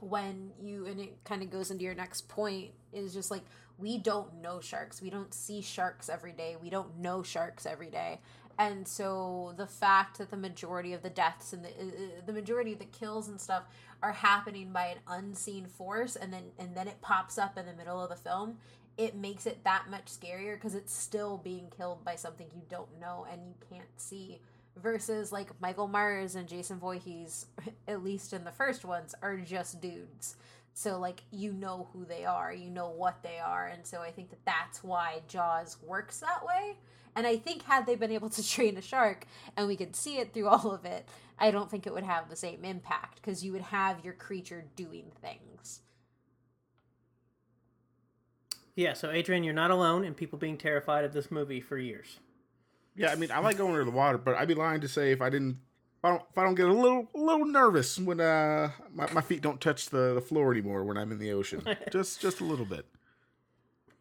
[0.01, 3.43] when you and it kind of goes into your next point is just like
[3.79, 5.01] we don't know sharks.
[5.01, 6.57] We don't see sharks every day.
[6.61, 8.21] We don't know sharks every day.
[8.59, 12.72] And so the fact that the majority of the deaths and the uh, the majority
[12.72, 13.62] of the kills and stuff
[14.02, 17.72] are happening by an unseen force and then and then it pops up in the
[17.72, 18.59] middle of the film,
[18.96, 23.00] it makes it that much scarier because it's still being killed by something you don't
[23.00, 24.40] know and you can't see
[24.76, 27.46] versus like Michael Myers and Jason Voorhees
[27.88, 30.36] at least in the first ones are just dudes.
[30.74, 34.11] So like you know who they are, you know what they are, and so I
[34.11, 36.76] think that that's why Jaws works that way.
[37.16, 40.18] And I think had they been able to train a shark and we could see
[40.18, 43.44] it through all of it, I don't think it would have the same impact because
[43.44, 45.80] you would have your creature doing things.
[48.74, 48.92] Yeah.
[48.92, 52.18] So Adrian, you're not alone in people being terrified of this movie for years.
[52.98, 55.12] Yeah, I mean, I like going under the water, but I'd be lying to say
[55.12, 55.59] if I didn't,
[55.98, 59.11] if I don't, if I don't get a little, a little nervous when uh my,
[59.12, 62.40] my feet don't touch the, the floor anymore when I'm in the ocean, just just
[62.40, 62.86] a little bit.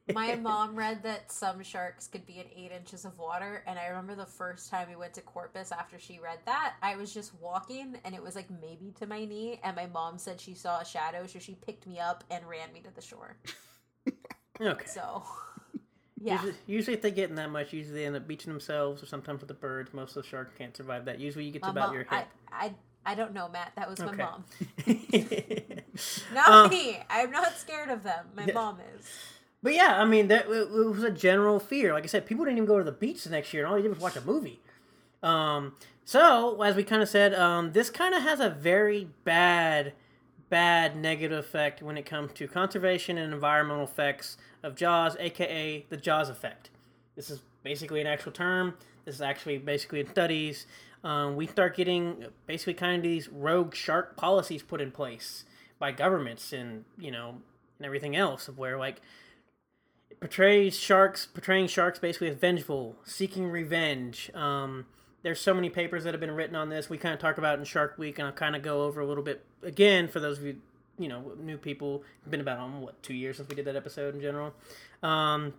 [0.14, 3.88] My mom read that some sharks could be in eight inches of water, and I
[3.88, 7.34] remember the first time we went to Corpus after she read that, I was just
[7.42, 10.80] walking, and it was like maybe to my knee, and my mom said she saw
[10.82, 13.38] a shadow, so she picked me up and ran me to the shore.
[14.62, 14.86] Okay.
[14.86, 15.24] So,
[16.22, 19.04] yeah, Usually, usually, if they get in that much, usually they end up beaching themselves,
[19.04, 19.94] or sometimes with the birds.
[19.94, 21.20] Most of the sharks can't survive that.
[21.20, 22.28] Usually, you get to My about mom- your I, hip.
[22.52, 22.74] I,
[23.06, 23.74] I don't know, Matt.
[23.76, 24.24] That was my Okay.
[24.24, 24.46] mom.
[26.30, 27.00] Not Uh, me.
[27.10, 28.28] I'm not scared of them.
[28.36, 28.54] My Yeah.
[28.54, 29.06] mom is.
[29.64, 31.94] But yeah, I mean, that it, it was a general fear.
[31.94, 33.76] Like I said, people didn't even go to the beach the next year, and all
[33.76, 34.62] they did was watch a movie.
[35.24, 39.94] Um, so as we kind of said, um, this kind of has a very bad,
[40.50, 45.98] bad negative effect when it comes to conservation and environmental effects of Jaws, aka the
[45.98, 46.70] Jaws effect.
[47.16, 48.76] This is basically an actual term.
[49.06, 50.68] This is actually basically in studies.
[51.04, 55.46] Um, we start getting basically kind of these rogue shark policies put in place
[55.80, 57.36] by governments and you know
[57.78, 59.02] and everything else of where like
[60.10, 64.32] it portrays sharks portraying sharks basically as vengeful seeking revenge.
[64.34, 64.86] Um,
[65.24, 66.90] there's so many papers that have been written on this.
[66.90, 69.06] We kind of talk about in shark week and i'll kind of go over a
[69.06, 70.58] little bit again for those of you
[70.98, 72.04] you know new people.
[72.20, 74.54] It's been about um, what two years since we did that episode in general.
[75.04, 75.54] Um,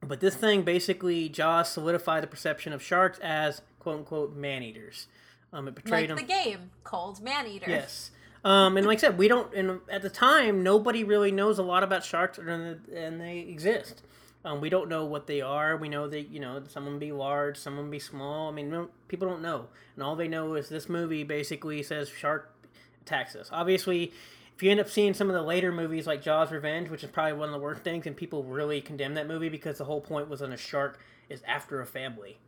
[0.00, 5.06] but this thing basically jaws solidified the perception of sharks as quote unquote man eaters
[5.52, 7.70] um, it portrayed Like them the game called Maneater.
[7.70, 8.10] Yes.
[8.46, 9.52] Um, and like I said, we don't.
[9.54, 14.02] And at the time, nobody really knows a lot about sharks, and, and they exist.
[14.44, 15.76] Um, we don't know what they are.
[15.76, 18.48] We know that you know some of them be large, some of them be small.
[18.48, 19.66] I mean, no, people don't know,
[19.96, 22.54] and all they know is this movie basically says shark
[23.02, 23.48] attacks us.
[23.50, 24.12] Obviously,
[24.54, 27.10] if you end up seeing some of the later movies like Jaws: Revenge, which is
[27.10, 30.00] probably one of the worst things, and people really condemn that movie because the whole
[30.00, 32.38] point was on a shark is after a family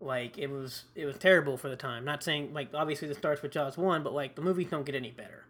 [0.00, 2.04] like it was it was terrible for the time.
[2.04, 4.94] Not saying like obviously this starts with jaws 1 but like the movies don't get
[4.94, 5.44] any better.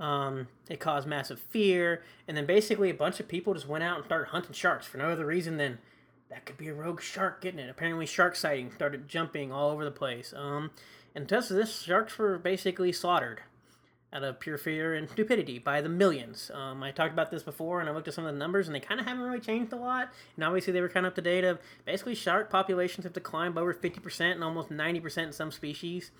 [0.00, 3.96] Um, it caused massive fear and then basically a bunch of people just went out
[3.96, 5.78] and started hunting sharks for no other reason than
[6.30, 7.70] that could be a rogue shark getting it.
[7.70, 10.34] Apparently shark sightings started jumping all over the place.
[10.36, 10.72] Um,
[11.14, 13.42] and because this sharks were basically slaughtered
[14.14, 16.50] out of pure fear and stupidity by the millions.
[16.54, 18.74] Um, I talked about this before, and I looked at some of the numbers, and
[18.74, 20.10] they kind of haven't really changed a lot.
[20.36, 21.44] And obviously, they were kind of up to date.
[21.44, 25.32] Of basically, shark populations have declined by over fifty percent and almost ninety percent in
[25.32, 26.10] some species.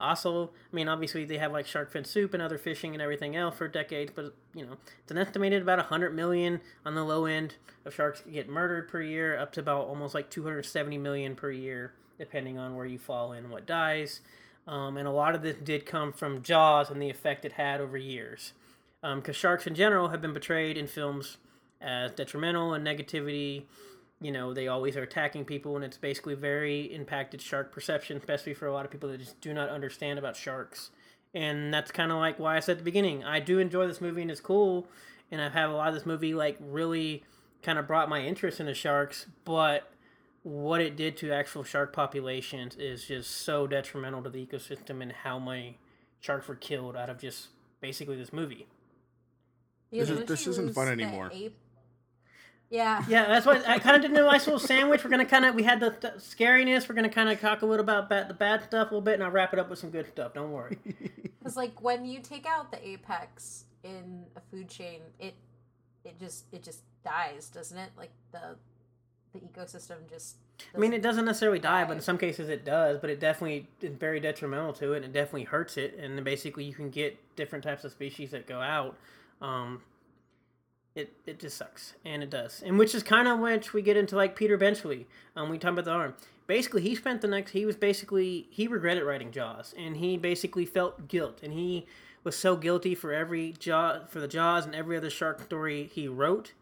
[0.00, 3.36] Also, I mean, obviously, they have like shark fin soup and other fishing and everything
[3.36, 7.26] else for decades, but you know, it's an estimated about hundred million on the low
[7.26, 10.96] end of sharks get murdered per year, up to about almost like two hundred seventy
[10.96, 14.20] million per year, depending on where you fall in what dies.
[14.66, 17.80] Um, and a lot of this did come from Jaws and the effect it had
[17.80, 18.52] over years.
[19.02, 21.38] Because sharks in general have been portrayed in films
[21.80, 23.64] as detrimental and negativity.
[24.20, 28.52] You know, they always are attacking people, and it's basically very impacted shark perception, especially
[28.52, 30.90] for a lot of people that just do not understand about sharks
[31.34, 34.00] and that's kind of like why I said at the beginning I do enjoy this
[34.00, 34.86] movie and it's cool,
[35.30, 37.22] and I've had a lot of this movie like really
[37.62, 39.89] kind of brought my interest in the sharks, but
[40.42, 45.12] what it did to actual shark populations is just so detrimental to the ecosystem and
[45.12, 45.78] how many
[46.20, 47.48] sharks were killed out of just
[47.80, 48.66] basically this movie.
[49.90, 51.30] Yeah, This is- didn't this isn't fun anymore.
[51.32, 51.56] ape?
[52.70, 53.04] Yeah.
[53.08, 55.02] Yeah, that's why I kind of did a nice little sandwich.
[55.04, 56.88] We're gonna kind of we had the th- scariness.
[56.88, 59.14] We're gonna kind of talk a little about bad, the bad stuff a little bit,
[59.14, 60.34] and I'll wrap it up with some good stuff.
[60.34, 60.78] Don't worry.
[61.40, 65.34] Because like when you take out the apex in a food chain, it
[66.04, 67.90] it just it just dies, doesn't it?
[67.96, 68.56] Like the
[69.32, 70.36] the ecosystem just.
[70.74, 72.98] I mean, it doesn't- necessarily die, but in some cases it does.
[72.98, 75.94] But it definitely is very detrimental to it, and it definitely hurts it.
[75.98, 78.96] And then basically, you can get different types of species that go out.
[79.40, 79.82] Um,
[80.94, 83.96] it it just sucks, and it does, and which is kind of which we get
[83.96, 85.06] into like Peter Benchley.
[85.36, 86.14] Um, we talk about the arm.
[86.46, 87.52] Basically, he spent the next.
[87.52, 91.86] He was basically he regretted writing Jaws, and he basically felt guilt, and he
[92.24, 96.08] was so guilty for every jaw for the Jaws and every other shark story he
[96.08, 96.52] wrote.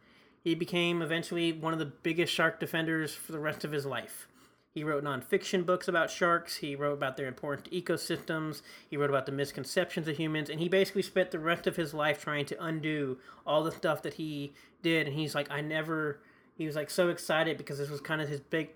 [0.42, 4.28] He became eventually one of the biggest shark defenders for the rest of his life.
[4.74, 6.58] He wrote nonfiction books about sharks.
[6.58, 8.62] He wrote about their important ecosystems.
[8.88, 10.50] He wrote about the misconceptions of humans.
[10.50, 14.02] And he basically spent the rest of his life trying to undo all the stuff
[14.02, 15.08] that he did.
[15.08, 16.20] And he's like, I never.
[16.56, 18.70] He was like so excited because this was kind of his big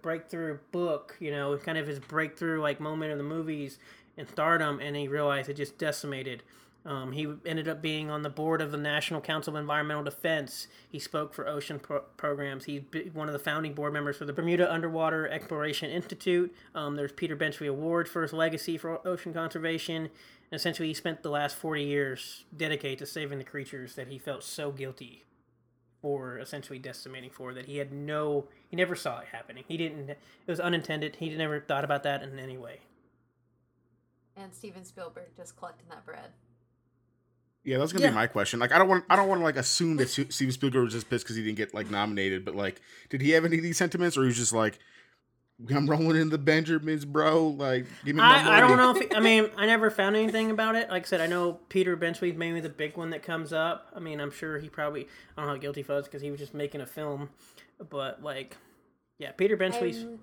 [0.00, 3.78] breakthrough book, you know, kind of his breakthrough like moment in the movies
[4.16, 4.80] and stardom.
[4.80, 6.42] And he realized it just decimated.
[6.86, 10.66] Um, he ended up being on the board of the National Council of Environmental Defense.
[10.90, 12.64] He spoke for ocean pro- programs.
[12.66, 12.82] He's
[13.14, 16.54] one of the founding board members for the Bermuda Underwater Exploration Institute.
[16.74, 20.02] Um, there's Peter Benchley Award for his legacy for ocean conservation.
[20.04, 20.10] And
[20.52, 24.44] essentially, he spent the last 40 years dedicated to saving the creatures that he felt
[24.44, 25.24] so guilty
[26.02, 30.10] for essentially decimating for that he had no he never saw it happening he didn't
[30.10, 32.80] it was unintended he never thought about that in any way
[34.36, 36.30] And Steven Spielberg just collecting that bread.
[37.64, 38.10] Yeah, that's gonna Yeah.
[38.10, 38.60] be my question.
[38.60, 41.08] Like, I don't want, I don't want to like assume that Steven Spielberg was just
[41.08, 42.44] pissed because he didn't get like nominated.
[42.44, 44.78] But like, did he have any of these sentiments, or he was just like,
[45.74, 47.48] "I'm rolling in the Benjamins, bro.
[47.48, 49.90] Like, give me my money." I, I don't know if he- I mean I never
[49.90, 50.90] found anything about it.
[50.90, 53.88] Like I said, I know Peter Benchley's mainly the big one that comes up.
[53.96, 56.30] I mean, I'm sure he probably I don't know how guilty he was because he
[56.30, 57.30] was just making a film,
[57.88, 58.58] but like,
[59.18, 60.00] yeah, Peter Benchley's.
[60.00, 60.18] I'm-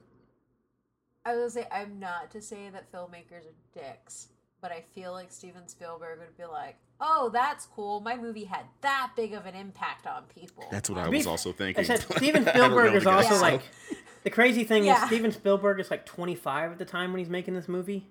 [1.26, 4.28] I was gonna say I'm not to say that filmmakers are dicks,
[4.60, 8.00] but I feel like Steven Spielberg would be like, "Oh, that's cool.
[8.00, 11.28] My movie had that big of an impact on people." That's what I be- was
[11.28, 11.84] also thinking.
[11.84, 13.62] I said Steven I don't know Spielberg the is also so- like
[14.24, 15.02] the crazy thing Yeah.
[15.02, 18.08] is Steven Spielberg is like 25 at the time when he's making this movie.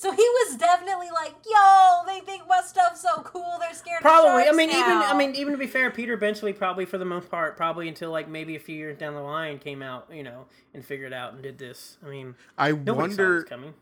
[0.00, 3.56] So he was definitely like, "Yo, they think my stuff's so cool.
[3.58, 4.30] They're scared." Probably.
[4.30, 4.84] Of I sharks mean, even.
[4.84, 8.12] I mean, even to be fair, Peter Benchley probably for the most part, probably until
[8.12, 11.32] like maybe a few years down the line, came out, you know, and figured out
[11.32, 11.96] and did this.
[12.06, 13.40] I mean, I nobody saw wonder.
[13.40, 13.74] this coming.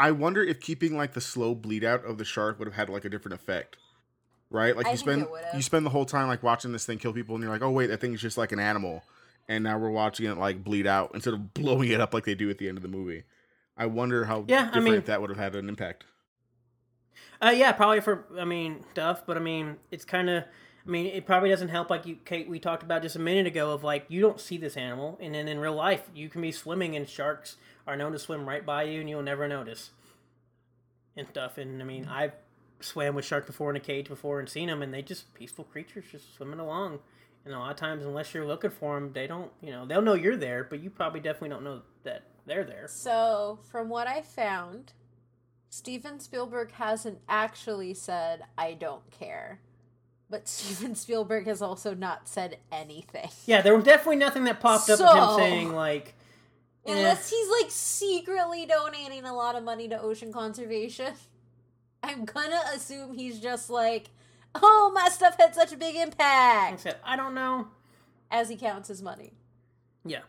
[0.00, 2.88] I wonder if keeping like the slow bleed out of the shark would have had
[2.88, 3.76] like a different effect.
[4.50, 4.76] Right?
[4.76, 7.34] Like I you spend you spend the whole time like watching this thing kill people
[7.34, 9.02] and you're like, "Oh wait, that thing's just like an animal."
[9.48, 12.34] And now we're watching it like bleed out instead of blowing it up like they
[12.34, 13.24] do at the end of the movie.
[13.76, 16.04] I wonder how Yeah, I different mean- that would have had an impact.
[17.40, 20.44] Uh, yeah, probably for I mean stuff, but I mean it's kind of.
[20.86, 23.46] I mean, it probably doesn't help, like you, Kate, we talked about just a minute
[23.46, 26.40] ago, of like you don't see this animal, and then in real life, you can
[26.40, 27.58] be swimming, and sharks
[27.88, 29.90] are known to swim right by you, and you'll never notice,
[31.16, 31.58] and stuff.
[31.58, 32.34] And I mean, I've
[32.80, 35.64] swam with sharks before in a cage before and seen them, and they just peaceful
[35.64, 37.00] creatures just swimming along.
[37.44, 40.02] And a lot of times, unless you're looking for them, they don't, you know, they'll
[40.02, 42.86] know you're there, but you probably definitely don't know that they're there.
[42.88, 44.92] So, from what I found,
[45.70, 49.60] Steven Spielberg hasn't actually said, I don't care.
[50.28, 53.30] But Steven Spielberg has also not said anything.
[53.46, 56.14] Yeah, there was definitely nothing that popped up of him saying like.
[56.88, 61.12] Unless he's like secretly donating a lot of money to ocean conservation.
[62.02, 64.10] I'm gonna assume he's just like,
[64.54, 67.68] oh, my stuff had such a big impact said, I don't know.
[68.30, 69.32] as he counts his money.
[70.04, 70.20] Yeah.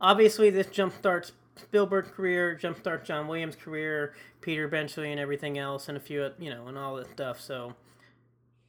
[0.00, 5.96] Obviously, this jumpstarts Spielberg's career, jumpstarts John Williams' career, Peter Benchley, and everything else, and
[5.96, 7.40] a few, you know, and all that stuff.
[7.40, 7.74] So,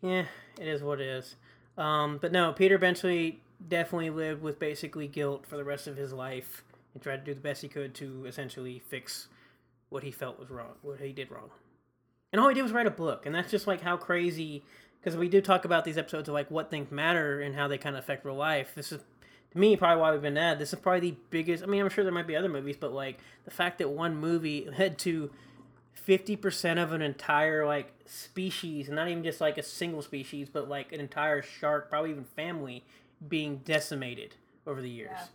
[0.02, 0.26] yeah,
[0.60, 1.36] it is what it is.
[1.78, 6.12] Um, but no, Peter Benchley definitely lived with basically guilt for the rest of his
[6.14, 6.64] life
[6.94, 9.28] and tried to do the best he could to essentially fix
[9.90, 11.50] what he felt was wrong, what he did wrong.
[12.32, 14.64] And all he did was write a book, and that's just like how crazy.
[15.00, 17.78] Because we do talk about these episodes of like what things matter and how they
[17.78, 18.72] kind of affect real life.
[18.74, 19.02] This is
[19.52, 20.60] to me probably why we've been at.
[20.60, 21.64] This is probably the biggest.
[21.64, 24.16] I mean, I'm sure there might be other movies, but like the fact that one
[24.16, 25.30] movie led to
[25.94, 30.50] fifty percent of an entire like species, and not even just like a single species,
[30.50, 32.84] but like an entire shark, probably even family,
[33.28, 34.36] being decimated
[34.66, 35.12] over the years.
[35.14, 35.26] Yeah.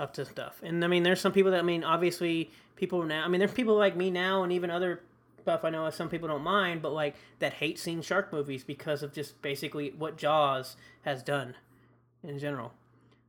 [0.00, 3.22] Up to stuff, and I mean, there's some people that I mean, obviously, people now.
[3.22, 5.02] I mean, there's people like me now, and even other
[5.42, 5.62] stuff.
[5.62, 9.12] I know some people don't mind, but like that hate seeing shark movies because of
[9.12, 11.54] just basically what Jaws has done
[12.22, 12.72] in general.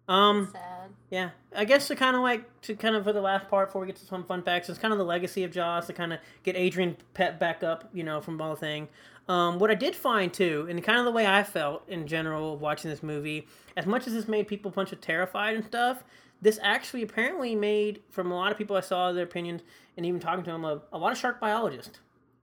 [0.08, 0.90] Um, Sad.
[1.10, 3.82] yeah, I guess to kind of like to kind of for the last part before
[3.82, 6.14] we get to some fun facts, it's kind of the legacy of Jaws to kind
[6.14, 8.88] of get Adrian Pet back up, you know, from the whole thing.
[9.28, 12.58] Um, what I did find too, and kind of the way I felt in general
[12.58, 13.48] watching this movie,
[13.78, 16.04] as much as this made people a bunch of terrified and stuff,
[16.42, 19.62] this actually apparently made from a lot of people I saw their opinions
[19.96, 22.00] and even talking to them a, a lot of shark biologists.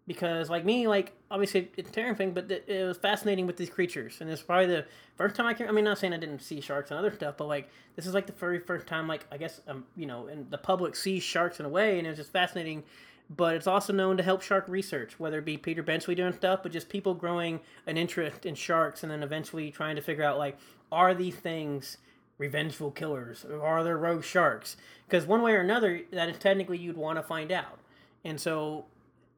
[0.06, 3.58] Because like me like obviously it's a terrifying thing, but it, it was fascinating with
[3.58, 4.18] these creatures.
[4.20, 4.86] And it's probably the
[5.16, 7.36] first time i can i mean not saying i didn't see sharks and other stuff
[7.36, 10.28] but like this is like the very first time like i guess um you know
[10.28, 12.84] and the public sees sharks in a way and it's just fascinating.
[13.30, 16.60] But it's also known to help shark research whether it be peter benchley doing stuff
[16.62, 20.38] but just people growing an interest in sharks and then eventually trying to figure out
[20.38, 20.56] like
[20.90, 21.98] are these things
[22.38, 24.76] revengeful killers are there rogue sharks
[25.06, 27.78] because one way or another that is technically you'd want to find out
[28.24, 28.84] and so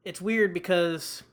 [0.03, 1.23] it's weird because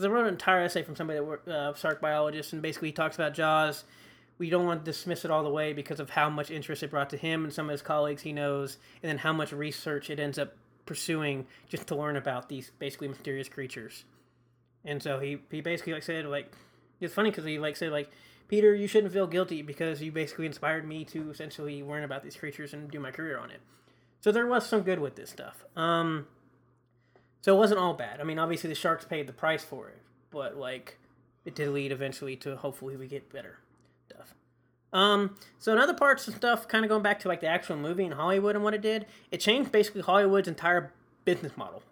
[0.00, 2.88] because I wrote an entire essay from somebody that worked uh, shark biologist, and basically
[2.88, 3.84] he talks about Jaws.
[4.38, 6.90] We don't want to dismiss it all the way because of how much interest it
[6.90, 10.08] brought to him and some of his colleagues he knows, and then how much research
[10.08, 10.54] it ends up
[10.86, 14.04] pursuing just to learn about these basically mysterious creatures.
[14.84, 16.52] And so he he basically like said like
[17.00, 18.10] it's funny because he like said like
[18.50, 22.34] Peter, you shouldn't feel guilty because you basically inspired me to essentially learn about these
[22.34, 23.60] creatures and do my career on it.
[24.18, 25.64] So there was some good with this stuff.
[25.76, 26.26] Um,
[27.42, 28.20] so it wasn't all bad.
[28.20, 30.98] I mean, obviously the Sharks paid the price for it, but like
[31.44, 33.58] it did lead eventually to hopefully we get better
[34.08, 34.34] stuff.
[34.92, 37.76] Um, so in other parts of stuff, kind of going back to like the actual
[37.76, 40.92] movie in Hollywood and what it did, it changed basically Hollywood's entire
[41.24, 41.84] business model.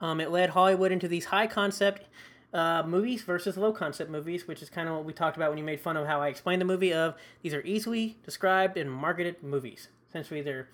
[0.00, 2.04] Um, it led Hollywood into these high concept
[2.52, 5.58] uh, movies versus low concept movies, which is kind of what we talked about when
[5.58, 6.92] you made fun of how I explained the movie.
[6.92, 9.88] Of these are easily described and marketed movies.
[10.08, 10.68] Essentially, they're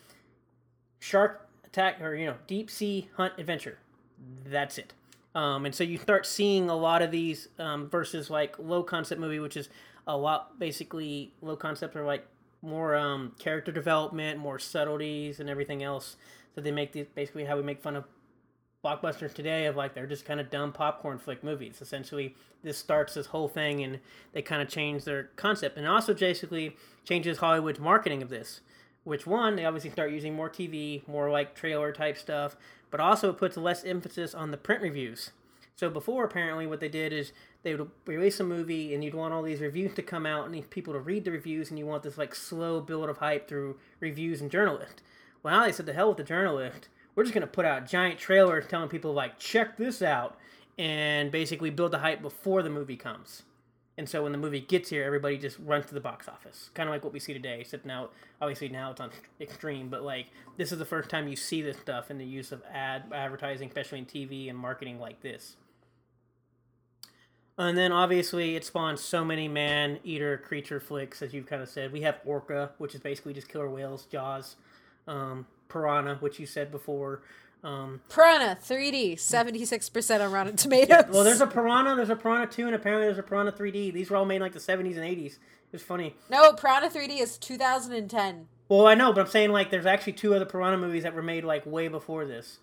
[1.01, 3.79] shark attack or you know deep sea hunt adventure.
[4.47, 4.93] That's it.
[5.35, 9.21] Um, and so you start seeing a lot of these um, versus like low concept
[9.21, 9.69] movie, which is
[10.07, 12.27] a lot basically low concept are like
[12.63, 16.17] more um, character development, more subtleties, and everything else.
[16.55, 18.05] So they make these basically how we make fun of
[18.85, 21.79] blockbusters today of like they're just kind of dumb popcorn flick movies.
[21.81, 23.99] Essentially, this starts this whole thing, and
[24.33, 28.61] they kind of change their concept, and also basically changes Hollywood's marketing of this.
[29.05, 32.57] Which one they obviously start using more TV, more like trailer type stuff,
[32.91, 35.31] but also it puts less emphasis on the print reviews.
[35.77, 37.33] So before, apparently, what they did is
[37.63, 40.71] they would release a movie, and you'd want all these reviews to come out, and
[40.71, 43.79] people to read the reviews, and you want this like slow build of hype through
[44.01, 45.03] reviews and journalists.
[45.43, 46.89] Well, now they said, "The hell with the journalist.
[47.15, 50.39] We're just gonna put out giant trailers telling people like, check this out,
[50.79, 53.43] and basically build the hype before the movie comes."
[53.97, 56.89] And so when the movie gets here, everybody just runs to the box office, kind
[56.89, 57.61] of like what we see today.
[57.61, 58.09] Except now,
[58.41, 59.11] obviously now it's on
[59.41, 62.51] extreme, but like this is the first time you see this stuff in the use
[62.51, 65.57] of ad advertising, especially in TV and marketing like this.
[67.57, 71.69] And then obviously it spawns so many man eater creature flicks, as you've kind of
[71.69, 71.93] said.
[71.93, 74.57] We have Orca, which is basically just killer whales, Jaws,
[75.07, 77.23] um, Piranha, which you said before.
[77.63, 81.05] Um, Piranha 3D, 76% on Rotten Tomatoes.
[81.11, 83.93] well, there's a Piranha, there's a Piranha 2, and apparently there's a Piranha 3D.
[83.93, 85.39] These were all made in like the 70s and 80s.
[85.73, 86.15] It's funny.
[86.31, 88.49] No, Piranha 3D is 2010.
[88.69, 91.23] Well, I know, but I'm saying like there's actually two other Piranha movies that were
[91.23, 92.59] made like way before this.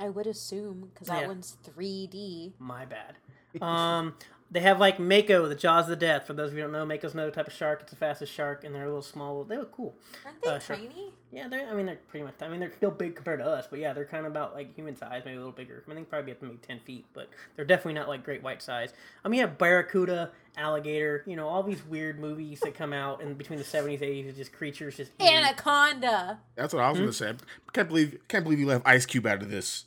[0.00, 1.28] I would assume because that Yeah.
[1.28, 2.52] one's 3D.
[2.58, 3.16] My bad.
[3.62, 4.14] Um,
[4.50, 6.26] they have like Mako, the Jaws of the Death.
[6.26, 7.80] For those of you who don't know, Mako's another type of shark.
[7.82, 9.42] It's the fastest shark, and they're a little small.
[9.44, 9.94] They look cool.
[10.24, 10.76] Aren't they Uh, sure.
[10.76, 11.12] tiny?
[11.32, 11.68] Yeah, they're.
[11.68, 12.34] I mean, they're pretty much.
[12.40, 14.74] I mean, they're still big compared to us, but yeah, they're kind of about like
[14.74, 15.82] human size, maybe a little bigger.
[15.84, 18.24] I mean, they probably be up to maybe ten feet, but they're definitely not like
[18.24, 18.92] great white size.
[19.24, 21.24] I mean, you have barracuda, alligator.
[21.26, 24.36] You know, all these weird movies that come out in between the seventies, eighties, is
[24.36, 25.10] just creatures just.
[25.20, 26.38] eating- Anaconda.
[26.54, 27.34] That's what I was gonna say.
[27.72, 29.86] Can't believe can't believe you left Ice Cube out of this.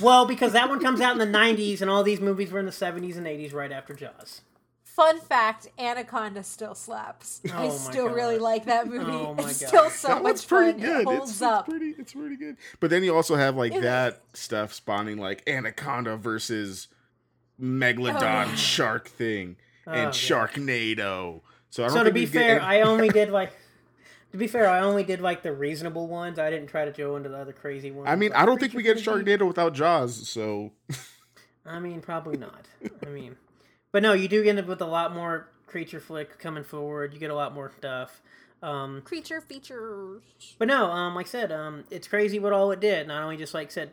[0.00, 2.66] Well, because that one comes out in the nineties, and all these movies were in
[2.66, 4.42] the seventies and eighties, right after Jaws.
[4.84, 7.42] Fun fact: Anaconda still slaps.
[7.52, 8.14] Oh I still God.
[8.16, 9.04] really like that movie.
[9.12, 9.68] Oh my it's God.
[9.68, 10.80] still so that much one's pretty fun.
[10.80, 10.96] good.
[10.96, 11.68] It It's, holds it's up.
[11.68, 11.94] pretty.
[11.98, 12.56] It's pretty good.
[12.80, 16.88] But then you also have like It that stuff spawning like Anaconda versus
[17.60, 18.56] Megalodon Oh.
[18.56, 20.12] shark thing and Oh, God.
[20.14, 21.40] Sharknado.
[21.70, 23.52] So I don't So to be we get fair, any- I only did like.
[24.32, 26.38] To be fair, I only did like the reasonable ones.
[26.38, 28.08] I didn't try to go into the other crazy ones.
[28.08, 29.26] I mean, like I don't think we get Creature Flick.
[29.26, 30.28] Sharknado without Jaws.
[30.28, 30.72] So
[31.64, 32.66] I mean, probably not.
[33.04, 33.36] I mean,
[33.92, 37.12] but no, you do end up with a lot more creature flick coming forward.
[37.14, 38.20] You get a lot more stuff.
[38.62, 40.22] Um, Creature features.
[40.58, 43.06] but no, um, like I said, um, it's crazy what all it did.
[43.06, 43.90] Not only just like I said,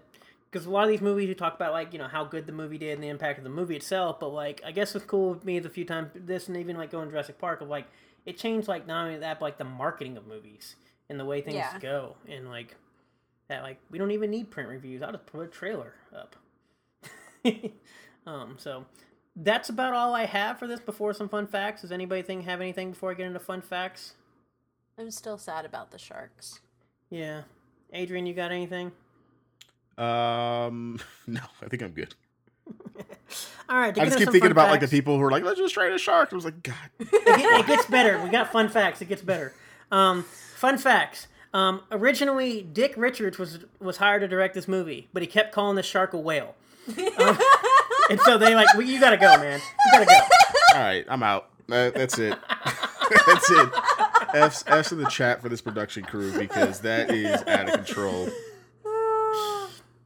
[0.50, 2.54] because a lot of these movies you talk about like you know how good the
[2.54, 4.20] movie did and the impact of the movie itself.
[4.20, 6.76] But like I guess what's cool with me is the few times this and even
[6.78, 7.86] like going to Jurassic Park of like
[8.26, 10.76] it changed like not only that but like the marketing of movies
[11.10, 11.78] and the way things Yeah.
[11.80, 12.76] go and like
[13.50, 15.02] that like we don't even need print reviews.
[15.02, 16.36] I'll just put a trailer up.
[18.26, 18.86] um, so
[19.36, 20.80] that's about all I have for this.
[20.80, 24.14] Before some fun facts, does anybody think have anything before I get into fun facts?
[24.98, 26.62] I'm still sad about the sharks.
[27.10, 27.42] Yeah,
[27.92, 28.92] Adrian, you got anything?
[29.98, 32.16] Um, no, I think I'm good.
[33.70, 35.74] All right, I just keep thinking about like the people who are like, let's just
[35.74, 36.30] trade a shark.
[36.32, 38.22] I was like, God, it, gets better.
[38.22, 39.02] We got fun facts.
[39.02, 39.54] It gets better.
[39.92, 41.28] Um, fun facts.
[41.54, 45.76] Um, originally, Dick Richards was was hired to direct this movie, but he kept calling
[45.76, 46.56] the shark a whale.
[46.88, 47.40] Um,
[48.10, 49.60] and so they like, well, you gotta go, man.
[49.86, 50.20] You gotta go.
[50.76, 51.50] all right, I'm out.
[51.68, 52.38] That, that's it.
[53.26, 53.70] that's it.
[54.34, 58.30] F's, F's in the chat for this production crew because that is out of control.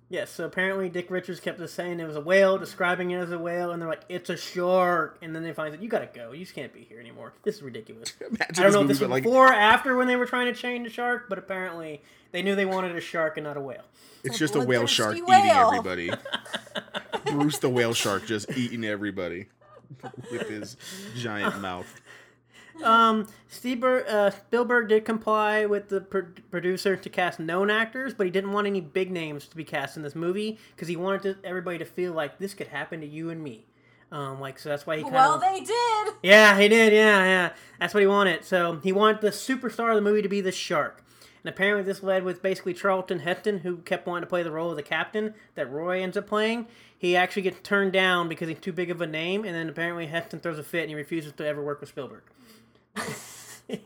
[0.09, 0.31] Yes.
[0.31, 3.37] So apparently, Dick Richards kept just saying it was a whale, describing it as a
[3.37, 6.31] whale, and they're like, "It's a shark." And then they find that "You gotta go.
[6.31, 7.33] You just can't be here anymore.
[7.43, 9.97] This is ridiculous." Imagine I don't know if this was but, like, before or after
[9.97, 12.01] when they were trying to change the shark, but apparently
[12.31, 13.83] they knew they wanted a shark and not a whale.
[14.23, 16.11] it's a just a whale shark bloodthirsty eating everybody.
[17.25, 19.47] Bruce the whale shark just eating everybody
[20.31, 20.77] with his
[21.15, 22.01] giant mouth.
[22.83, 28.13] Um, Steve Bur- uh, Spielberg did comply with the pro- producer to cast known actors,
[28.13, 30.95] but he didn't want any big names to be cast in this movie because he
[30.95, 33.65] wanted to, everybody to feel like this could happen to you and me.
[34.11, 36.13] Um, like so that's why he kind Well, of they did.
[36.23, 38.45] yeah he did yeah yeah that's what he wanted.
[38.45, 41.03] So he wanted the superstar of the movie to be the shark.
[41.43, 44.69] And apparently, this led with basically Charlton Heston, who kept wanting to play the role
[44.71, 46.67] of the captain that Roy ends up playing.
[46.97, 50.07] He actually gets turned down because he's too big of a name, and then apparently
[50.07, 52.23] Heston throws a fit and he refuses to ever work with Spielberg.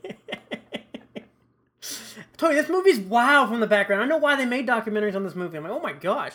[2.37, 4.01] Tony, this movie's wow from the background.
[4.01, 5.57] I know why they made documentaries on this movie.
[5.57, 6.33] I'm like, oh my gosh.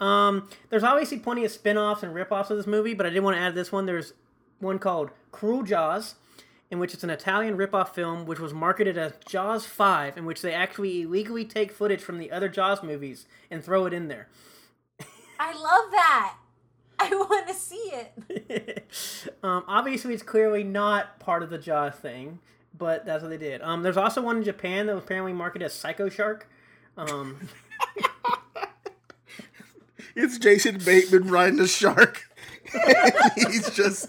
[0.00, 3.36] Um, there's obviously plenty of spin-offs and rip-offs of this movie, but I did want
[3.36, 3.86] to add this one.
[3.86, 4.12] There's
[4.60, 6.14] one called Cruel Jaws,
[6.70, 10.42] in which it's an Italian rip-off film which was marketed as Jaws 5, in which
[10.42, 14.28] they actually illegally take footage from the other Jaws movies and throw it in there.
[15.40, 16.36] I love that.
[17.10, 18.86] I want to see it.
[19.42, 22.40] um, obviously, it's clearly not part of the Jaws thing,
[22.76, 23.62] but that's what they did.
[23.62, 26.48] Um, there's also one in Japan that was apparently marketed as Psycho Shark.
[26.96, 27.48] Um,
[30.20, 32.24] It's Jason Bateman riding a shark.
[33.36, 34.08] He's just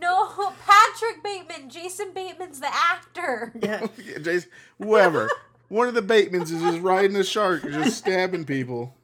[0.00, 1.68] No, Patrick Bateman.
[1.68, 3.52] Jason Bateman's the actor.
[3.60, 3.88] yeah,
[4.22, 5.28] Jason, whoever.
[5.68, 8.94] One of the Batemans is just riding a shark, just stabbing people.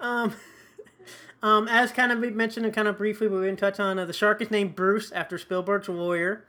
[0.00, 0.34] um,
[1.42, 4.04] um, as kind of we mentioned and kind of briefly, we didn't touch on uh,
[4.04, 6.44] the shark is named Bruce after Spielberg's lawyer.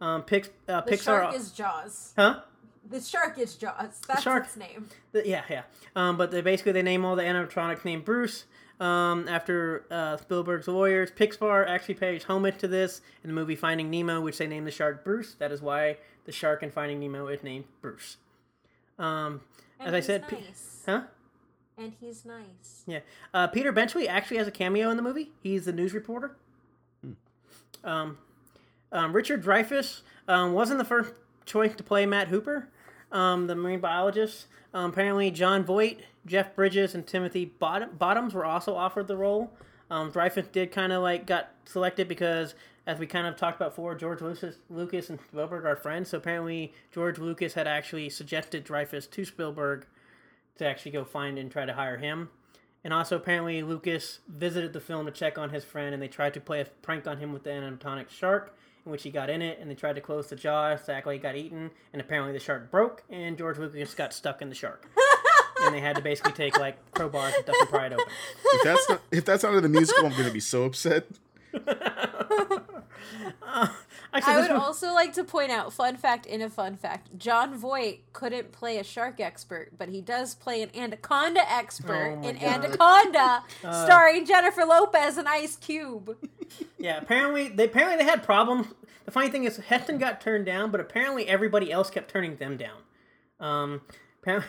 [0.00, 2.12] Um, Pix, uh, The Pixar, shark is Jaws.
[2.16, 2.40] huh?
[2.88, 4.00] The shark is Jaws.
[4.08, 4.88] That's shark- its name.
[5.12, 5.62] The- yeah, yeah.
[5.94, 8.44] Um, but they basically they name all the animatronics named Bruce
[8.80, 11.10] um, after uh, Spielberg's lawyers.
[11.10, 14.70] Pixar actually pays homage to this in the movie Finding Nemo, which they named the
[14.72, 15.34] shark Bruce.
[15.38, 18.16] That is why the shark in Finding Nemo is named Bruce.
[18.98, 19.42] Um,
[19.78, 20.36] And as I said, P-
[20.86, 21.02] huh?
[21.80, 22.82] And he's nice.
[22.86, 23.00] Yeah.
[23.32, 25.32] Uh, Peter Benchley actually has a cameo in the movie.
[25.42, 26.36] He's the news reporter.
[27.82, 28.18] Um,
[28.92, 31.14] um, Richard Dreyfuss um, wasn't the first
[31.46, 32.68] choice to play Matt Hooper,
[33.10, 34.46] um, the marine biologist.
[34.74, 39.50] Um, apparently, Jon Voight, Jeff Bridges, and Timothy Bottom- Bottoms were also offered the role.
[39.90, 42.54] Um, Dreyfuss did kind of like got selected because,
[42.86, 46.10] as we kind of talked about before, George Lucas, Lucas and Spielberg are friends.
[46.10, 49.86] So apparently, George Lucas had actually suggested Dreyfuss to Spielberg
[50.58, 52.28] to actually go find and try to hire him.
[52.82, 56.34] And also, apparently, Lucas visited the film to check on his friend, and they tried
[56.34, 59.42] to play a prank on him with the animatronic shark, in which he got in
[59.42, 62.00] it, and they tried to close the jaw, so act like he got eaten, and
[62.00, 64.88] apparently the shark broke, and George Lucas got stuck in the shark.
[65.62, 68.06] and they had to basically take, like, crowbars and duck and pry it open.
[68.52, 71.06] If that's not if that's not in the musical, I'm gonna be so upset.
[73.42, 73.68] Uh,
[74.14, 77.16] Actually, I would one- also like to point out, fun fact in a fun fact,
[77.16, 82.28] Jon Voight couldn't play a shark expert, but he does play an anaconda expert Oh
[82.28, 82.42] in God.
[82.42, 82.64] Uh.
[82.66, 83.42] Anaconda,
[83.84, 86.16] starring Jennifer Lopez and Ice Cube.
[86.78, 88.66] Yeah, apparently they apparently they had problems.
[89.04, 92.56] The funny thing is, Heston got turned down, but apparently everybody else kept turning them
[92.56, 92.78] down.
[93.38, 93.82] Um,
[94.20, 94.48] apparently,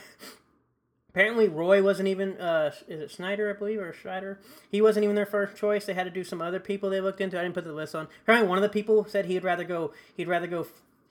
[1.12, 2.38] apparently Roy wasn't even.
[2.38, 4.39] Uh, is it Snyder, I believe, or Schreider?
[4.70, 5.86] He wasn't even their first choice.
[5.86, 7.38] They had to do some other people they looked into.
[7.39, 8.07] I didn't put the list on.
[8.24, 9.93] Apparently, one of the people said he'd rather go.
[10.16, 10.68] He'd rather go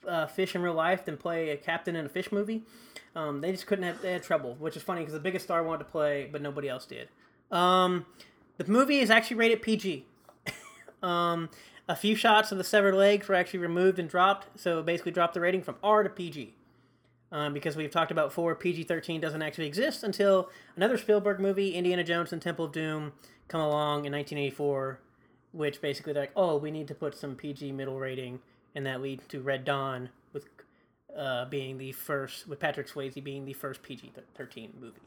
[0.07, 2.63] uh, fish in real life than play a captain in a fish movie.
[3.15, 4.01] Um, they just couldn't have.
[4.01, 6.69] They had trouble, which is funny because the biggest star wanted to play, but nobody
[6.69, 7.09] else did.
[7.51, 8.05] Um,
[8.57, 10.05] the movie is actually rated PG.
[11.03, 11.49] Um,
[11.89, 15.33] a few shots of the severed legs were actually removed and dropped, so basically dropped
[15.33, 16.53] the rating from R to PG.
[17.31, 21.75] Um, because we've talked about before, PG 13 doesn't actually exist until another Spielberg movie,
[21.75, 23.13] Indiana Jones and Temple of Doom,
[23.47, 24.99] come along in 1984,
[25.53, 28.39] which basically they're like, oh, we need to put some PG middle rating,
[28.75, 30.45] and that leads to Red Dawn with
[31.17, 34.99] uh, being the first, with Patrick Swayze being the first PG 13 movie.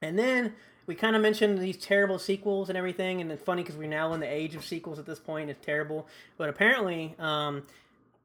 [0.00, 0.54] And then
[0.86, 4.12] we kind of mentioned these terrible sequels and everything, and it's funny because we're now
[4.14, 5.50] in the age of sequels at this point.
[5.50, 6.06] It's terrible,
[6.38, 7.64] but apparently, um,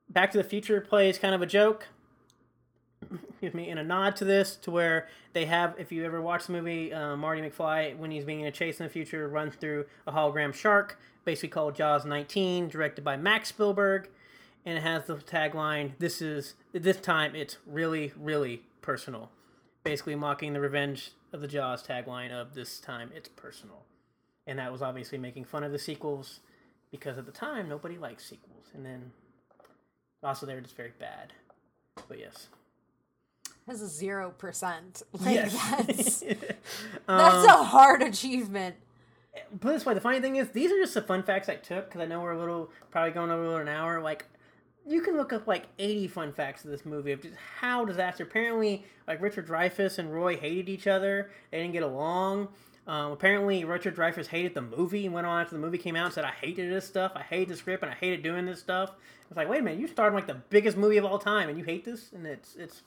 [0.09, 1.87] Back to the Future plays kind of a joke.
[3.09, 6.45] Excuse me, in a nod to this, to where they have, if you ever watch
[6.45, 9.55] the movie, uh, Marty McFly, when he's being in a chase in the future, runs
[9.55, 14.09] through a hologram shark, basically called Jaws 19, directed by Max Spielberg,
[14.65, 19.31] and it has the tagline, "This is this time it's really, really personal,"
[19.83, 23.85] basically mocking the Revenge of the Jaws tagline of "This time it's personal,"
[24.45, 26.41] and that was obviously making fun of the sequels
[26.91, 29.11] because at the time nobody liked sequels, and then
[30.21, 31.33] also they were just very bad.
[32.07, 32.49] But yes.
[33.67, 35.03] That's a zero percent.
[35.13, 35.53] Like Yes.
[35.53, 36.19] that's
[37.07, 38.75] that's Um, a hard achievement.
[39.59, 41.55] put it this way, the funny thing is, these are just the fun facts I
[41.55, 44.01] took because I know we're a little probably going over an hour.
[44.01, 44.25] Like,
[44.87, 48.23] you can look up like eighty fun facts of this movie of just how disaster.
[48.23, 52.47] Apparently, like Richard Dreyfuss and Roy hated each other; they didn't get along.
[52.87, 56.05] Um, apparently, Richard Dreyfuss hated the movie and went on after the movie came out
[56.05, 57.11] and said, "I hated this stuff.
[57.15, 58.93] I hate the script, and I hated doing this stuff."
[59.29, 61.47] It's like, wait a minute, you starred in like the biggest movie of all time,
[61.47, 62.81] and you hate this, and it's it's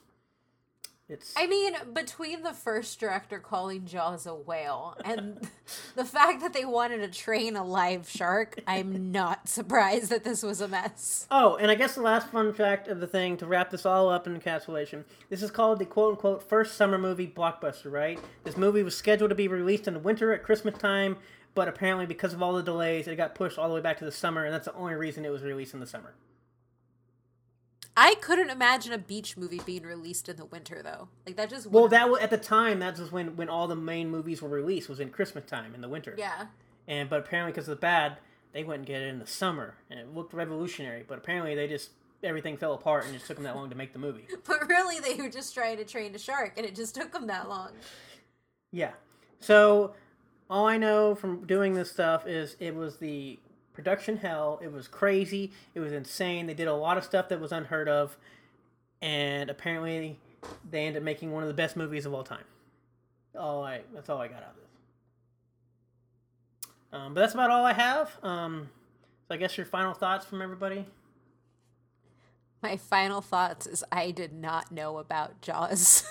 [1.09, 1.35] it's.
[1.37, 5.49] I mean, between the first director calling Jaws a whale and
[5.95, 10.43] the fact that they wanted to train a live shark, I'm not surprised that this
[10.43, 11.27] was a mess.
[11.31, 14.09] Oh, and I guess the last fun fact of the thing to wrap this all
[14.09, 15.05] up in encapsulation.
[15.29, 18.19] This is called the quote unquote first summer movie blockbuster, right?
[18.45, 21.19] This movie was scheduled to be released in the winter at Christmas time,
[21.55, 24.05] but apparently because of all the delays, it got pushed all the way back to
[24.07, 26.15] the summer, and that's the only reason it was released in the summer.
[27.97, 31.09] I couldn't imagine a beach movie being released in the winter, though.
[31.27, 33.77] Like that just Well, that was, at the time that was when when all the
[33.77, 36.15] main movies were released was in Christmas time in the winter.
[36.19, 36.47] yeah.
[36.87, 38.19] And but apparently because of the bad,
[38.53, 41.05] they wouldn't get it in the summer, and it looked revolutionary.
[41.07, 41.91] But apparently they just
[42.23, 44.27] everything fell apart, and it took them that long to make the movie.
[44.47, 47.27] But really, they were just trying to train a shark, and it just took them
[47.29, 47.71] that long.
[48.73, 48.93] Yeah.
[49.41, 49.95] So
[50.51, 53.39] all I know from doing this stuff is it was the
[53.75, 54.59] production hell.
[54.63, 55.53] It was crazy.
[55.75, 56.47] It was insane.
[56.47, 58.17] They did a lot of stuff that was unheard of,
[59.03, 60.19] and apparently
[60.71, 62.45] they ended up making one of the best movies of all time.
[63.39, 64.65] All I that's all I got out of this.
[66.93, 68.17] Um, but that's about all I have.
[68.23, 68.71] Um,
[69.29, 70.87] so I guess your final thoughts from everybody.
[72.63, 76.05] My final thoughts is I did not know about Jaws.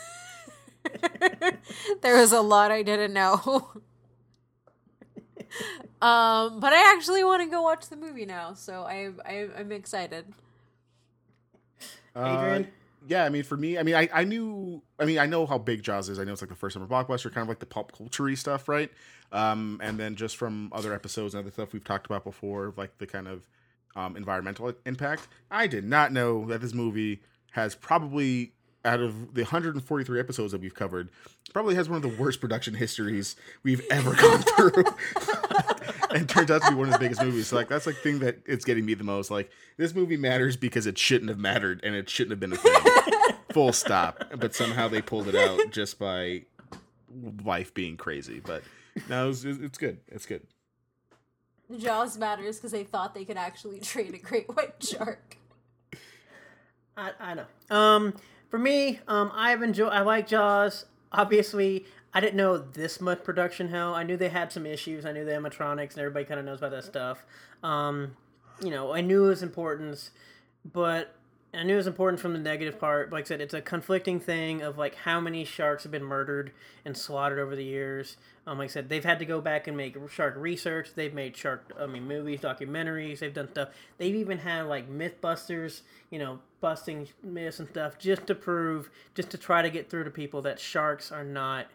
[2.01, 3.71] there was a lot I didn't know.
[6.03, 9.71] um, but I actually want to go watch the movie now, so I, I I'm
[9.71, 10.25] excited.
[12.15, 12.65] Adrian?
[12.65, 12.67] Uh,
[13.07, 15.57] yeah, I mean, for me, I mean, I, I knew, I mean, I know how
[15.57, 16.19] big Jaws is.
[16.19, 18.69] I know it's like the first summer blockbuster, kind of like the pop culture stuff,
[18.69, 18.89] right?
[19.31, 22.97] Um, and then just from other episodes and other stuff we've talked about before, like
[22.99, 23.47] the kind of
[23.95, 25.27] um, environmental impact.
[25.51, 27.21] I did not know that this movie
[27.51, 28.53] has probably,
[28.85, 31.09] out of the 143 episodes that we've covered,
[31.53, 34.83] probably has one of the worst production histories we've ever gone through.
[36.13, 37.47] and turns out to be one of the biggest movies.
[37.47, 39.31] So like that's like thing that it's getting me the most.
[39.31, 42.57] Like this movie matters because it shouldn't have mattered and it shouldn't have been a
[42.57, 43.35] thing.
[43.53, 44.23] Full stop.
[44.37, 46.43] But somehow they pulled it out just by
[47.43, 48.39] life being crazy.
[48.39, 48.63] But
[49.09, 49.99] no, it's, it's good.
[50.07, 50.41] It's good.
[51.77, 55.37] Jaws matters because they thought they could actually train a great white shark.
[56.95, 57.45] I, I know.
[57.75, 58.13] Um,
[58.53, 59.91] for me, um, I've enjoyed.
[59.91, 60.85] I like Jaws.
[61.11, 63.95] Obviously, I didn't know this much production hell.
[63.95, 65.07] I knew they had some issues.
[65.07, 67.25] I knew the animatronics, and everybody kind of knows about that stuff.
[67.63, 68.15] Um,
[68.63, 70.11] you know, I knew its importance,
[70.71, 71.15] but
[71.51, 73.11] I knew it was important from the negative part.
[73.11, 76.51] Like I said, it's a conflicting thing of like how many sharks have been murdered
[76.85, 78.17] and slaughtered over the years.
[78.45, 80.89] Um, like I said, they've had to go back and make shark research.
[80.95, 83.19] They've made shark, I mean, movies, documentaries.
[83.19, 83.69] They've done stuff.
[83.97, 89.29] They've even had like MythBusters, you know, busting myths and stuff just to prove, just
[89.31, 91.67] to try to get through to people that sharks are not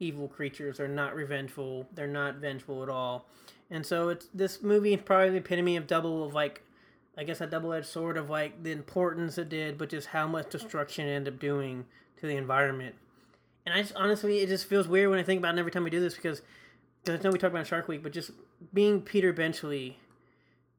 [0.00, 0.78] evil creatures.
[0.78, 1.86] They're not revengeful.
[1.94, 3.26] They're not vengeful at all.
[3.70, 6.62] And so it's this movie is probably the epitome of double of like
[7.18, 10.26] I guess a double edged sword of like the importance it did, but just how
[10.26, 11.84] much destruction it ended up doing
[12.20, 12.94] to the environment.
[13.68, 15.84] And I just honestly, it just feels weird when I think about it every time
[15.84, 16.40] we do this because,
[17.06, 18.30] I know we talked about Shark Week, but just
[18.72, 19.98] being Peter Benchley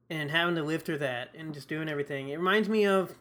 [0.08, 2.30] and having to live through that and just doing everything.
[2.30, 3.14] It reminds me of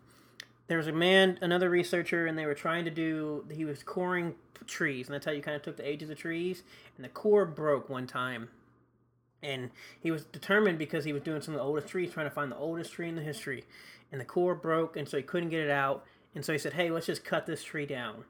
[0.67, 4.33] there was a man, another researcher, and they were trying to do, he was coring
[4.65, 6.63] trees, and that's how you kind of took the ages of the trees,
[6.95, 8.49] and the core broke one time
[9.41, 9.69] and
[10.01, 12.51] he was determined because he was doing some of the oldest trees, trying to find
[12.51, 13.63] the oldest tree in the history.
[14.11, 16.03] And the core broke, and so he couldn't get it out.
[16.35, 18.25] And so he said, "Hey, let's just cut this tree down."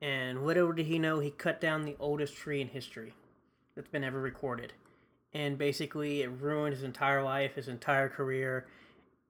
[0.00, 3.14] And little did he know, he cut down the oldest tree in history
[3.74, 4.72] that's been ever recorded.
[5.32, 8.66] And basically, it ruined his entire life, his entire career.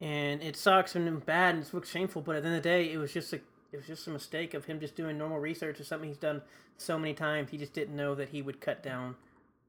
[0.01, 2.23] And it sucks and bad, and it looks shameful.
[2.23, 3.37] But at the end of the day, it was just a,
[3.73, 6.43] it was just a mistake of him just doing normal research or something he's done
[6.77, 7.51] so many times.
[7.51, 9.17] He just didn't know that he would cut down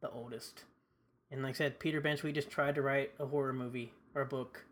[0.02, 0.64] the oldest.
[1.32, 4.26] And like I said, Peter Benchley just tried to write a horror movie or a
[4.26, 4.65] book,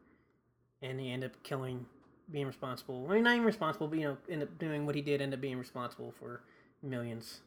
[0.82, 1.86] and he ended up killing,
[2.32, 3.06] being responsible.
[3.10, 5.34] I mean, not even responsible, but you know, end up doing what he did, end
[5.34, 6.42] up being responsible for
[6.82, 7.42] millions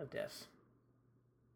[0.00, 0.46] of deaths.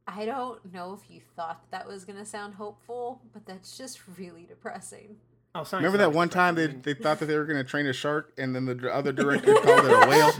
[0.07, 4.01] I don't know if you thought that was going to sound hopeful, but that's just
[4.17, 5.17] really depressing.
[5.55, 7.87] Oh, science Remember that one time they, they thought that they were going to train
[7.87, 10.33] a shark, and then the other director called it a whale.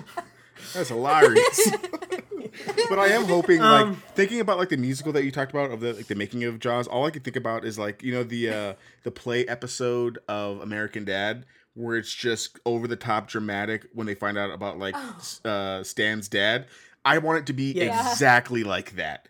[0.75, 1.71] That's hilarious.
[2.89, 5.71] but I am hoping, Um, like thinking about like the musical that you talked about
[5.71, 6.87] of the like the making of Jaws.
[6.89, 10.61] All I can think about is like you know the uh the play episode of
[10.61, 11.45] American Dad
[11.79, 15.49] where it's just over the top dramatic when they find out about like Oh.
[15.49, 16.67] uh Stan's dad.
[17.05, 18.11] I want it to be Yeah.
[18.13, 19.29] exactly like that.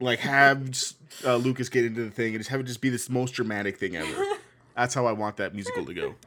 [0.00, 0.70] Like have
[1.24, 3.78] uh, Lucas get into the thing and just have it just be this most dramatic
[3.78, 4.24] thing ever.
[4.76, 6.14] That's how I want that musical to go.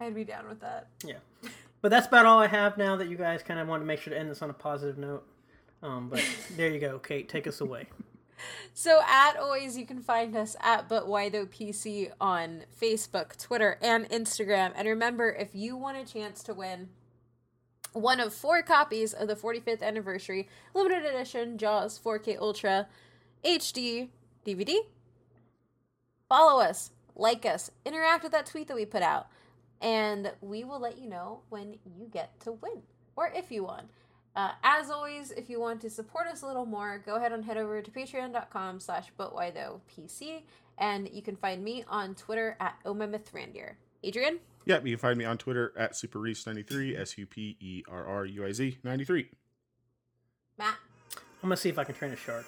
[0.00, 0.88] I'd be down with that.
[1.04, 1.14] Yeah.
[1.80, 4.00] But that's about all I have now that you guys kind of want to make
[4.00, 5.24] sure to end this on a positive note.
[5.82, 6.24] Um, but
[6.56, 7.28] there you go, Kate.
[7.28, 7.86] Take us away.
[8.72, 13.78] So, at always, you can find us at But Why Though PC on Facebook, Twitter,
[13.80, 14.72] and Instagram.
[14.74, 16.88] And remember, if you want a chance to win
[17.92, 22.88] one of four copies of the 45th anniversary limited edition Jaws 4K Ultra
[23.44, 24.08] HD
[24.44, 24.78] DVD,
[26.28, 29.28] follow us, like us, interact with that tweet that we put out,
[29.80, 32.82] and we will let you know when you get to win
[33.16, 33.88] or if you won.
[34.36, 37.44] Uh, as always, if you want to support us a little more, go ahead and
[37.44, 40.42] head over to patreon.com slash butwhythoughpc,
[40.78, 43.74] and you can find me on Twitter at omemithrandir.
[44.02, 44.40] Adrian?
[44.66, 48.24] Yep, you can find me on Twitter at superruiz93, S U P E R R
[48.24, 49.28] U I Z 93.
[50.58, 50.74] Matt?
[51.42, 52.46] I'm gonna see if I can train a shark.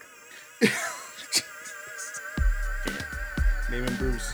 [3.70, 4.32] Name him Bruce.